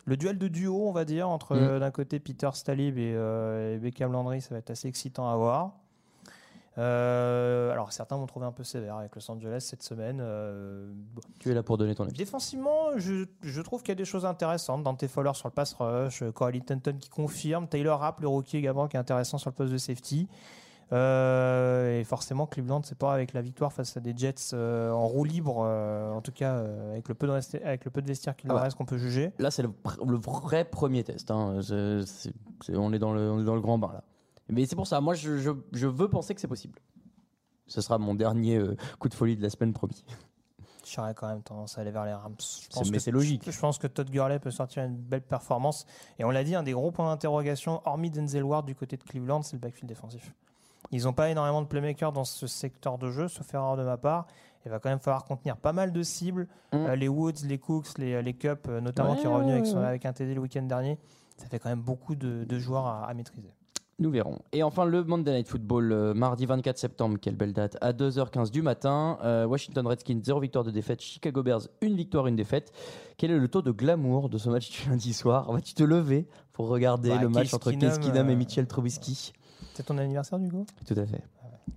[0.05, 1.59] Le duel de duo, on va dire, entre Mm.
[1.59, 5.29] euh, d'un côté Peter Stalib et, euh, et Beckham Landry, ça va être assez excitant
[5.29, 5.73] à voir.
[6.77, 10.19] Euh, alors certains vont trouver un peu sévère avec Los Angeles cette semaine.
[10.21, 11.21] Euh, bon.
[11.39, 12.13] Tu es là pour donner ton avis.
[12.13, 14.83] Défensivement, je, je trouve qu'il y a des choses intéressantes.
[14.83, 18.87] Dante Fowler sur le pass rush, Corey Linton qui confirme, Taylor Rapp, le rookie également,
[18.87, 20.29] qui est intéressant sur le poste de safety.
[20.91, 25.07] Euh, et forcément, Cleveland, c'est pas avec la victoire face à des Jets euh, en
[25.07, 27.31] roue libre, euh, en tout cas avec, le peu de
[27.63, 28.61] avec le peu de vestiaire qu'il Ah ouais.
[28.61, 29.31] reste qu'on peut juger.
[29.37, 29.69] Là, c'est le,
[30.03, 31.29] vrai premier test.
[31.29, 31.59] hein.
[32.73, 34.03] On, est dans le, on est dans le grand bain, là.
[34.49, 36.79] Mais c'est pour ça, moi, je, je- je veux penser que c'est possible.
[37.67, 40.03] Ce sera mon dernier euh, coup de folie de la semaine promis.
[40.91, 42.33] J'aurais quand même tendance à aller vers les Rams.
[42.39, 43.43] Je mais c'est logique.
[43.49, 45.85] Je pense que Todd Gurley peut sortir une belle performance.
[46.17, 49.03] Et on l'a dit, un des gros points d'interrogation, hormis Denzel Ward du côté de
[49.03, 50.33] Cleveland, c'est le backfield défensif.
[50.91, 53.97] Ils n'ont pas énormément de playmakers dans ce secteur de jeu, sauf erreur de ma
[53.97, 54.25] part.
[54.65, 56.47] Il va quand même falloir contenir pas mal de cibles.
[56.73, 56.77] Mm.
[56.77, 59.53] Euh, les Woods, les Cooks, les, les Cup, euh, notamment Ouais, qui est revenu ouais,
[59.57, 59.85] avec, son- ouais.
[59.85, 60.97] avec un TD le week-end dernier.
[61.37, 63.53] Ça fait quand même beaucoup de, de joueurs à, à maîtriser.
[63.99, 64.39] Nous verrons.
[64.53, 68.49] Et enfin, le Monday Night Football, euh, mardi 24 septembre, quelle belle date, à 2h15
[68.49, 69.17] du matin.
[69.23, 71.01] Euh, Washington Redskins, 0 victoire de défaite.
[71.01, 72.71] Chicago Bears, 1 victoire, une défaite.
[73.17, 75.51] Quel est le taux de glamour de ce match du lundi soir?
[75.51, 79.33] Vas-tu te lever pour regarder Bah, le match entre Case Keenum et euh, Mitchell Trubisky
[79.73, 80.65] C'est ton anniversaire, du coup?
[80.87, 81.21] Tout à fait.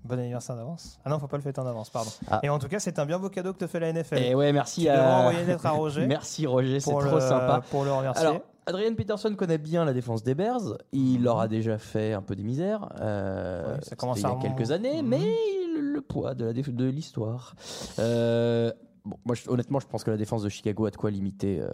[0.04, 0.98] Bon anniversaire d'avance.
[1.04, 2.10] Ah non, faut pas le fêter en avance, pardon.
[2.30, 2.40] Ah.
[2.42, 4.18] Et en tout cas, c'est un bien beau cadeau que te fait la NFL.
[4.18, 5.30] Et ouais, merci Tu à.
[5.72, 6.06] Roger.
[6.06, 7.62] Merci Roger, c'est trop le- sympa.
[7.70, 8.26] Pour le remercier.
[8.26, 10.78] Alors, Adrian Peterson connaît bien la défense des Bears.
[10.92, 12.88] Il leur a déjà fait un peu des misères.
[13.00, 15.08] euh, Ouais, ça commence il y a quelques années, Mhm.
[15.08, 15.34] mais
[15.80, 17.54] le, poids de la de l'histoire.
[17.98, 18.72] Euh,
[19.04, 21.60] bon, moi, je- honnêtement, je pense que la défense de Chicago a de quoi limiter
[21.60, 21.68] euh,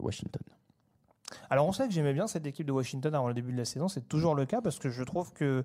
[0.00, 0.42] Washington.
[1.48, 3.64] Alors on sait que j'aimais bien cette équipe de Washington avant le début de la
[3.64, 5.64] saison, c'est toujours le cas parce que je trouve que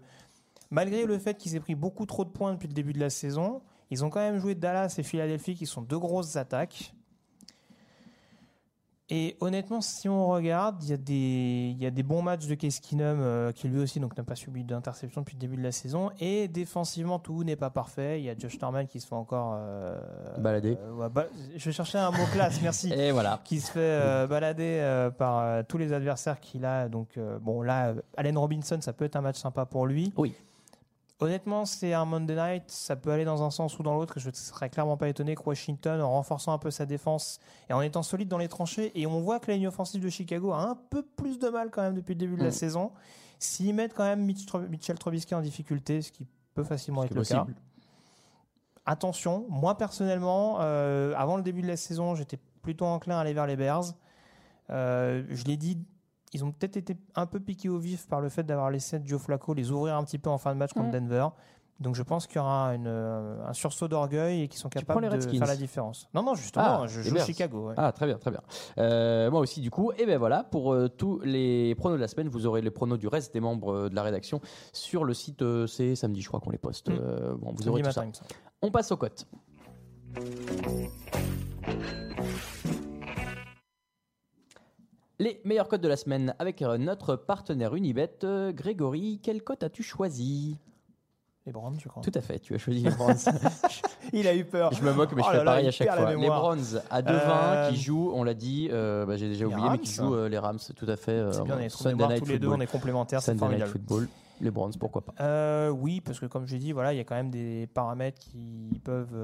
[0.69, 3.09] malgré le fait qu'ils aient pris beaucoup trop de points depuis le début de la
[3.09, 3.61] saison,
[3.91, 6.93] ils ont quand même joué Dallas et Philadelphie qui sont deux grosses attaques.
[9.09, 12.45] Et honnêtement, si on regarde, il y a des, il y a des bons matchs
[12.45, 15.55] de Case Keenum euh, qui lui aussi donc n'a pas subi d'interception depuis le début
[15.55, 16.11] de la saison.
[16.19, 18.19] Et défensivement, tout n'est pas parfait.
[18.19, 19.97] Il y a Josh Norman qui se fait encore euh,
[20.39, 20.77] Balader.
[20.81, 23.39] euh, ouais, ba- je cherchais un mot classe, merci Et voilà.
[23.45, 26.89] qui se fait balader par tous les adversaires qu'il a.
[26.89, 30.11] Donc, bon, là, Allen Robinson, ça peut être un match sympa pour lui.
[30.17, 30.33] Oui.
[31.19, 34.17] Honnêtement, c'est un Monday night, ça peut aller dans un sens ou dans l'autre.
[34.17, 37.39] et Je ne serais clairement pas étonné que Washington, en renforçant un peu sa défense
[37.69, 40.09] et en étant solide dans les tranchées, et on voit que la ligne offensive de
[40.09, 42.51] Chicago a un peu plus de mal quand même depuis le début de la Mm.
[42.51, 42.91] saison.
[43.39, 47.39] S'ils mettent quand même Mitchell Trubisky en difficulté, ce qui peut facilement être le cas.
[47.39, 47.59] possible.
[48.85, 53.33] Attention, moi personnellement, euh, avant le début de la saison, j'étais plutôt enclin à aller
[53.33, 53.83] vers les Bears.
[54.69, 55.77] Euh, je l'ai dit,
[56.33, 59.21] ils ont peut-être été un peu piqués au vif par le fait d'avoir laissé Joe
[59.21, 60.91] Flacco les ouvrir un petit peu en fin de match contre Mm.
[60.91, 61.27] Denver.
[61.79, 64.99] Donc je pense qu'il y aura une, euh, un sursaut d'orgueil et qu'ils sont capables
[65.01, 66.09] les de Redskins faire la différence.
[66.15, 67.19] Non, non, justement, Ah, je les joue.
[67.19, 67.67] Chicago.
[67.67, 67.75] ouais.
[67.77, 68.41] Ah, très bien, très bien.
[68.79, 69.91] Euh, moi aussi, du coup.
[69.95, 72.97] Et ben voilà, pour euh, tous les pronos de la semaine, vous aurez les pronos
[72.97, 74.41] du reste des membres de la rédaction
[74.73, 75.43] sur le site.
[75.43, 76.89] euh, c'est samedi, je crois qu'on les poste.
[76.89, 76.95] Mm.
[77.39, 78.23] Bon, vous Samedi aurez tout matin, ça.
[78.63, 79.27] On passe aux cotes.
[85.19, 88.19] Les meilleures cotes de la semaine avec euh, notre partenaire Unibet.
[88.23, 90.57] Euh, Grégory, quelle cote as-tu choisi?
[91.47, 92.03] Les Browns, je crois.
[92.03, 93.15] Tout à fait, tu as choisi les Browns.
[94.13, 94.73] Il a eu peur.
[94.73, 96.13] je me moque, mais Oh je fais là pareil il à chaque fois.
[96.13, 96.27] Les.
[96.27, 99.79] Browns à 2-20 Euh, qui jouent, on l'a dit, euh, bah, j'ai déjà oublié, mais
[99.79, 101.25] qui jouent euh, les Rams, tout à fait.
[101.31, 103.71] C'est bien, on est tous les deux, on est complémentaires, c'est Sunday Night formidable.
[103.71, 104.09] Football.
[104.41, 107.15] Les Browns, pourquoi pas oui, parce que comme j'ai dit, voilà, il y a quand
[107.15, 109.15] même des paramètres qui peuvent.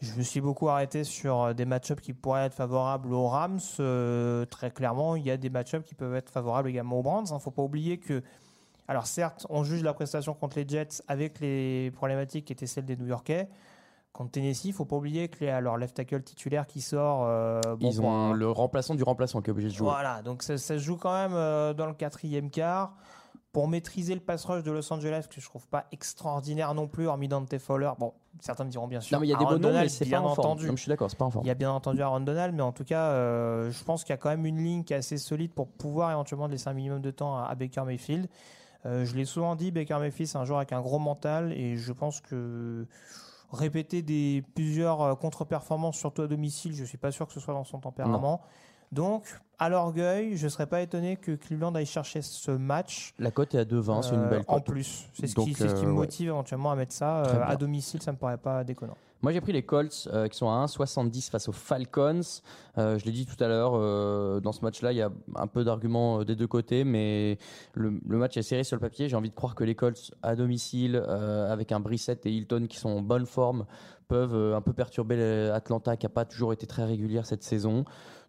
[0.00, 3.58] Je me suis beaucoup arrêté sur euh, des match-ups qui pourraient être favorables aux Rams.
[3.80, 7.26] Euh, très clairement, il y a des match-ups qui peuvent être favorables également aux Browns.
[7.28, 8.22] Il ne faut pas oublier que,
[8.88, 12.86] alors certes, on juge la prestation contre les Jets avec les problématiques qui étaient celles
[12.86, 13.48] des New-Yorkais.
[14.12, 17.24] Contre Tennessee, il ne faut pas oublier que les, alors, left tackle titulaire qui sort.
[17.26, 19.86] euh, bon, Ils ont un- le remplaçant du remplaçant qui est obligé de jouer.
[19.88, 22.94] voilà, donc ça, ça se joue quand même euh, dans le quatrième quart.
[23.52, 27.08] Pour maîtriser le pass rush de Los Angeles, que je trouve pas extraordinaire non plus,
[27.08, 27.90] hormis Dante Fowler.
[27.98, 29.16] Bon, certains me diront bien sûr.
[29.16, 30.34] Non, mais il y a des Aaron bons noms, mais Donald, c'est bien pas en
[30.36, 30.46] forme.
[30.50, 30.66] entendu.
[30.68, 31.44] Non, je suis d'accord, c'est pas en forme.
[31.44, 34.12] Il y a bien entendu Aaron Donald, mais en tout cas, euh, je pense qu'il
[34.12, 36.74] y a quand même une ligne qui est assez solide pour pouvoir éventuellement laisser un
[36.74, 38.28] minimum de temps à, à Baker Mayfield.
[38.86, 41.76] Euh, je l'ai souvent dit, Baker Mayfield, c'est un joueur avec un gros mental et
[41.76, 42.86] je pense que
[43.52, 47.54] répéter des plusieurs euh, contre-performances, surtout à domicile, je suis pas sûr que ce soit
[47.54, 48.42] dans son tempérament.
[48.92, 49.24] Donc,
[49.58, 53.14] à l'orgueil, je serais pas étonné que Cleveland aille chercher ce match.
[53.18, 54.56] La cote est à 2,20, c'est une euh, belle cote.
[54.56, 57.24] En plus, c'est ce, qui, c'est ce qui me euh, motive éventuellement à mettre ça.
[57.24, 58.96] Euh, à domicile, ça me paraît pas déconnant.
[59.22, 62.22] Moi, j'ai pris les Colts euh, qui sont à 1,70 face aux Falcons.
[62.78, 65.46] Euh, je l'ai dit tout à l'heure, euh, dans ce match-là, il y a un
[65.46, 67.36] peu d'arguments euh, des deux côtés, mais
[67.74, 69.10] le, le match est serré sur le papier.
[69.10, 72.66] J'ai envie de croire que les Colts à domicile, euh, avec un Brissett et Hilton
[72.66, 73.66] qui sont en bonne forme,
[74.08, 77.84] peuvent euh, un peu perturber l'Atlanta qui n'a pas toujours été très régulière cette saison.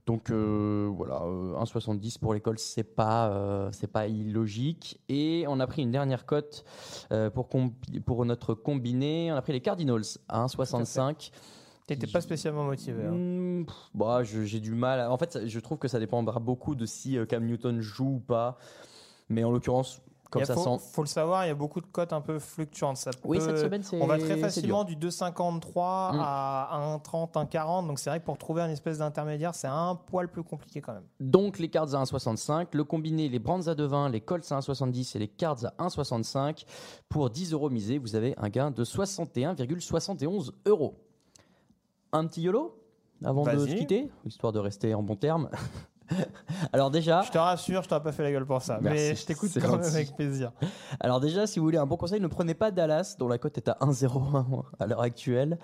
[0.08, 5.00] Donc euh, voilà, euh, 1,70 pour les Colts, c'est pas, euh, c'est pas illogique.
[5.10, 6.66] Et on a pris une dernière cote
[7.12, 7.48] euh, pour,
[8.06, 9.32] pour notre combiné.
[9.32, 11.32] On a pris les Cardinals à 1,65.
[11.88, 13.04] T'étais pas spécialement motivé.
[13.06, 13.64] hein.
[13.66, 15.00] Pff, bah, j'ai du mal.
[15.02, 18.16] à- En fait, je trouve que ça dépendra beaucoup de si euh, Cam Newton joue
[18.16, 18.58] ou pas.
[19.30, 20.02] Mais en l'occurrence,
[20.32, 20.86] comme Il ça faut, sent.
[20.94, 22.98] faut le savoir, il y a beaucoup de cotes un peu fluctuantes.
[22.98, 24.02] Ça Oui, peut- cette semaine, c'est.
[24.02, 26.20] On va très facilement du 2,53 Mm.
[26.20, 27.86] à 1,30, 1,40.
[27.88, 30.94] Donc c'est vrai que pour trouver un espèce d'intermédiaire, c'est un poil plus compliqué quand
[30.94, 31.04] même.
[31.20, 35.16] Donc les Cards à 1,65, le combiné, les Brands à 2,20, les Colts à 1,70
[35.16, 36.66] et les Cards à 1,65.
[37.10, 40.96] Pour 10 euros misés, vous avez un gain de 61,71 euros.
[42.14, 42.78] Un petit YOLO
[43.24, 45.50] avant de se quitter, histoire de rester en bon terme.
[46.74, 48.80] Alors déjà, Je te rassure, je t'aurais pas fait la gueule pour ça.
[48.82, 50.52] Merci, mais je t'écoute quand même avec plaisir.
[51.00, 53.58] Alors déjà, si vous voulez un bon conseil, ne prenez pas Dallas, dont la cote
[53.58, 55.58] est à 1,01 à l'heure actuelle.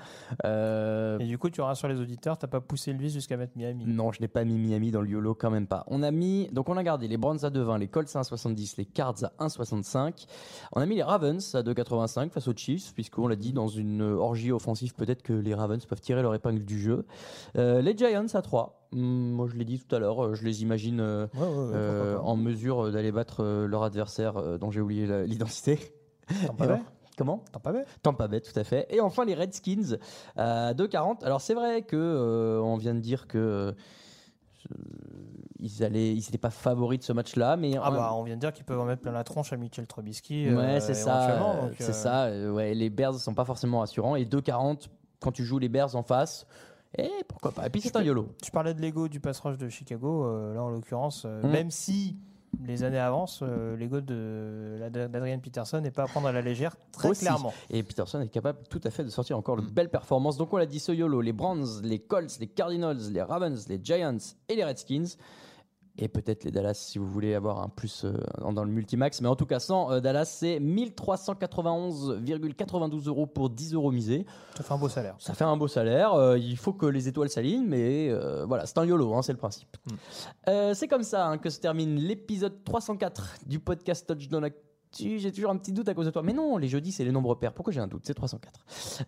[0.45, 3.53] Euh, Et du coup, tu rassures les auditeurs, t'as pas poussé le vice jusqu'à mettre
[3.55, 3.85] Miami.
[3.85, 5.83] non, je n'ai pas mis Miami dans le YOLO, quand même pas.
[5.87, 8.75] On a mis, donc on a gardé les Browns à 2,20, les Colts à 1,70,
[8.77, 10.25] les Cards à 1,65.
[10.73, 14.01] On a mis les Ravens à 2,85 face aux Chiefs, puisqu'on l'a dit, dans une
[14.01, 17.05] orgie offensive, peut-être que les Ravens peuvent tirer leur épingle du jeu.
[17.57, 18.86] Euh, les Giants à 3.
[18.93, 21.47] Hum, moi, je l'ai dit tout à l'heure, euh, je les imagine euh, Ouais, ouais,
[21.47, 25.79] ouais, pourquoi euh, en mesure d'aller battre leur adversaire dont j'ai oublié l'identité.
[27.17, 28.85] Comment Tampa Bay Tampa Bay, tout à fait.
[28.91, 29.97] Et enfin les Redskins
[30.35, 31.23] à 2,40.
[31.23, 33.73] Alors c'est vrai que euh, on vient de dire que
[35.59, 38.41] ils allaient, ils n'étaient pas favoris de ce match-là, mais Ah bah, on vient de
[38.41, 40.49] dire qu'ils peuvent en mettre plein la tronche à Mitchell Trubisky.
[40.49, 42.53] ouais, euh, c'est ça, c'est euh, ça.
[42.53, 44.87] ouais, les Bears sont pas forcément assurants et 2,40
[45.19, 46.45] quand tu joues les Bears en face.
[46.97, 48.29] Et pourquoi pas Et puis c'est un YOLO.
[48.41, 51.51] Tu parlais de l'ego du pass rush de Chicago, euh, là en l'occurrence, euh, Mm.
[51.51, 52.15] même si
[52.63, 57.09] les années avancent, euh, l'ego d'Adrian Peterson n'est pas à prendre à la légère, très
[57.09, 57.21] Aussi.
[57.21, 57.53] clairement.
[57.69, 59.69] Et Peterson est capable tout à fait de sortir encore de Mm.
[59.71, 60.37] belles performances.
[60.37, 63.79] Donc on l'a dit, ce YOLO, les Browns, les Colts, les Cardinals, les Ravens, les
[63.83, 64.17] Giants
[64.49, 65.17] et les Redskins.
[65.97, 68.13] Et peut-être les Dallas si vous voulez avoir un plus euh,
[68.51, 69.21] dans le multimax.
[69.21, 74.25] Mais en tout cas, sans euh, Dallas, c'est 1391,92 euros pour 10 euros misés.
[74.55, 75.15] Ça fait un beau salaire.
[75.19, 76.13] Ça fait un beau salaire.
[76.13, 79.31] euh, il faut que les étoiles s'alignent, mais euh, voilà, c'est un YOLO, hein, c'est
[79.31, 79.69] le principe.
[79.85, 79.91] Mm.
[80.49, 85.19] Euh, c'est comme ça hein, que se termine l'épisode 304 du podcast Touchdown Actu.
[85.19, 86.23] J'ai toujours un petit doute à cause de toi.
[86.23, 87.53] Mais non, les jeudis, c'est les nombres pairs.
[87.53, 88.03] Pourquoi j'ai un doute?
[88.05, 88.59] C'est 304.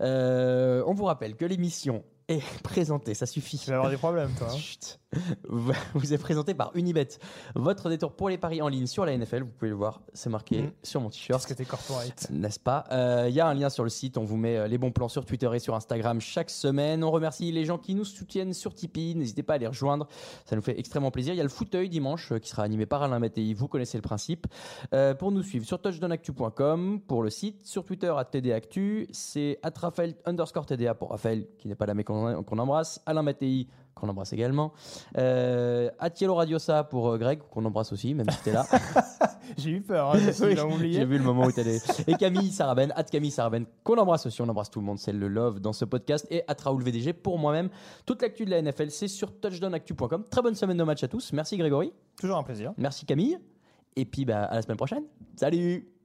[0.02, 3.58] Euh, on vous rappelle que l'émission est présenté, ça suffit.
[3.58, 4.48] Tu vas avoir des problèmes, toi.
[4.52, 4.58] hein.
[4.58, 5.00] Chut.
[5.96, 7.08] Vous est présenté par Unibet.
[7.56, 10.30] Votre détour pour les paris en ligne sur la NFL, vous pouvez le voir, c'est
[10.30, 10.72] marqué Mhm.
[10.84, 11.32] sur mon t-shirt.
[11.32, 12.28] Parce que t'es corporate.
[12.30, 12.84] N'est-ce pas?
[12.92, 14.92] Euh, Il y a un lien sur le site, on vous met euh, les bons
[14.92, 17.04] plans sur Twitter et sur Instagram chaque semaine.
[17.04, 20.08] On remercie les gens qui nous soutiennent sur Tipeee, n'hésitez pas à les rejoindre,
[20.46, 21.34] ça nous fait extrêmement plaisir.
[21.34, 23.98] Il y a le fauteuil dimanche euh, qui sera animé par Alain Mattei, vous connaissez
[23.98, 24.46] le principe.
[24.94, 29.72] Euh, pour nous suivre sur touchdownactu.com, pour le site, sur Twitter à TDActu, c'est at
[29.76, 32.04] Raphaël underscore TDA pour Raphaël qui n'est pas là mais
[32.44, 33.68] qu'on embrasse, Alain Mattei
[34.00, 34.72] qu'on embrasse également,
[35.18, 38.66] euh, at Yellow Radiosa pour euh, Greg qu'on embrasse aussi, même si t'es là.
[39.58, 40.20] J'ai eu peur, hein,
[40.80, 40.94] Oui.
[40.94, 41.80] J'ai vu le moment où allé.
[42.08, 45.12] Et Camille Saraben, at Camille Saraben, qu'on embrasse aussi, on embrasse tout le monde, c'est
[45.12, 46.28] le love dans ce podcast.
[46.30, 47.70] Et at Raoul VDG pour moi-même.
[48.06, 50.26] Toute l'actu de la NFL, c'est sur touchdownactu.com.
[50.30, 51.34] Très bonne semaine de match à tous.
[51.34, 51.92] Merci Grégory.
[52.20, 52.74] Toujours un plaisir.
[52.78, 53.38] Merci Camille.
[53.96, 55.04] Et puis bah, à la semaine prochaine.
[55.36, 55.99] Salut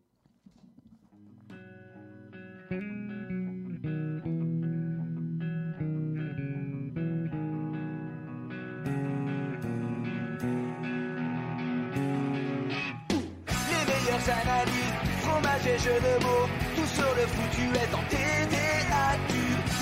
[14.24, 19.34] Meilleures analyses, fromage et jeux de mots, tout sur le foutu est en TDAQ.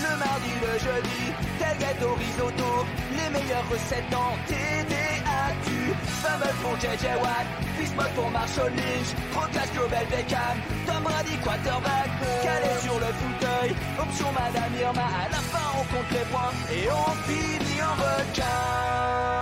[0.03, 1.23] Le mardi, le jeudi,
[1.59, 5.95] tel gâteau risotto, les meilleures recettes en TDAQ.
[6.23, 7.47] Fumble pour JJ Watt,
[7.79, 12.11] Bismuth pour Marshall Lynch, Rocas Global Beckham, Tom Brady quarterback,
[12.43, 16.89] calé sur le fauteuil, option Madame Irma, à la fin on compte les points et
[16.91, 19.42] on finit en requin.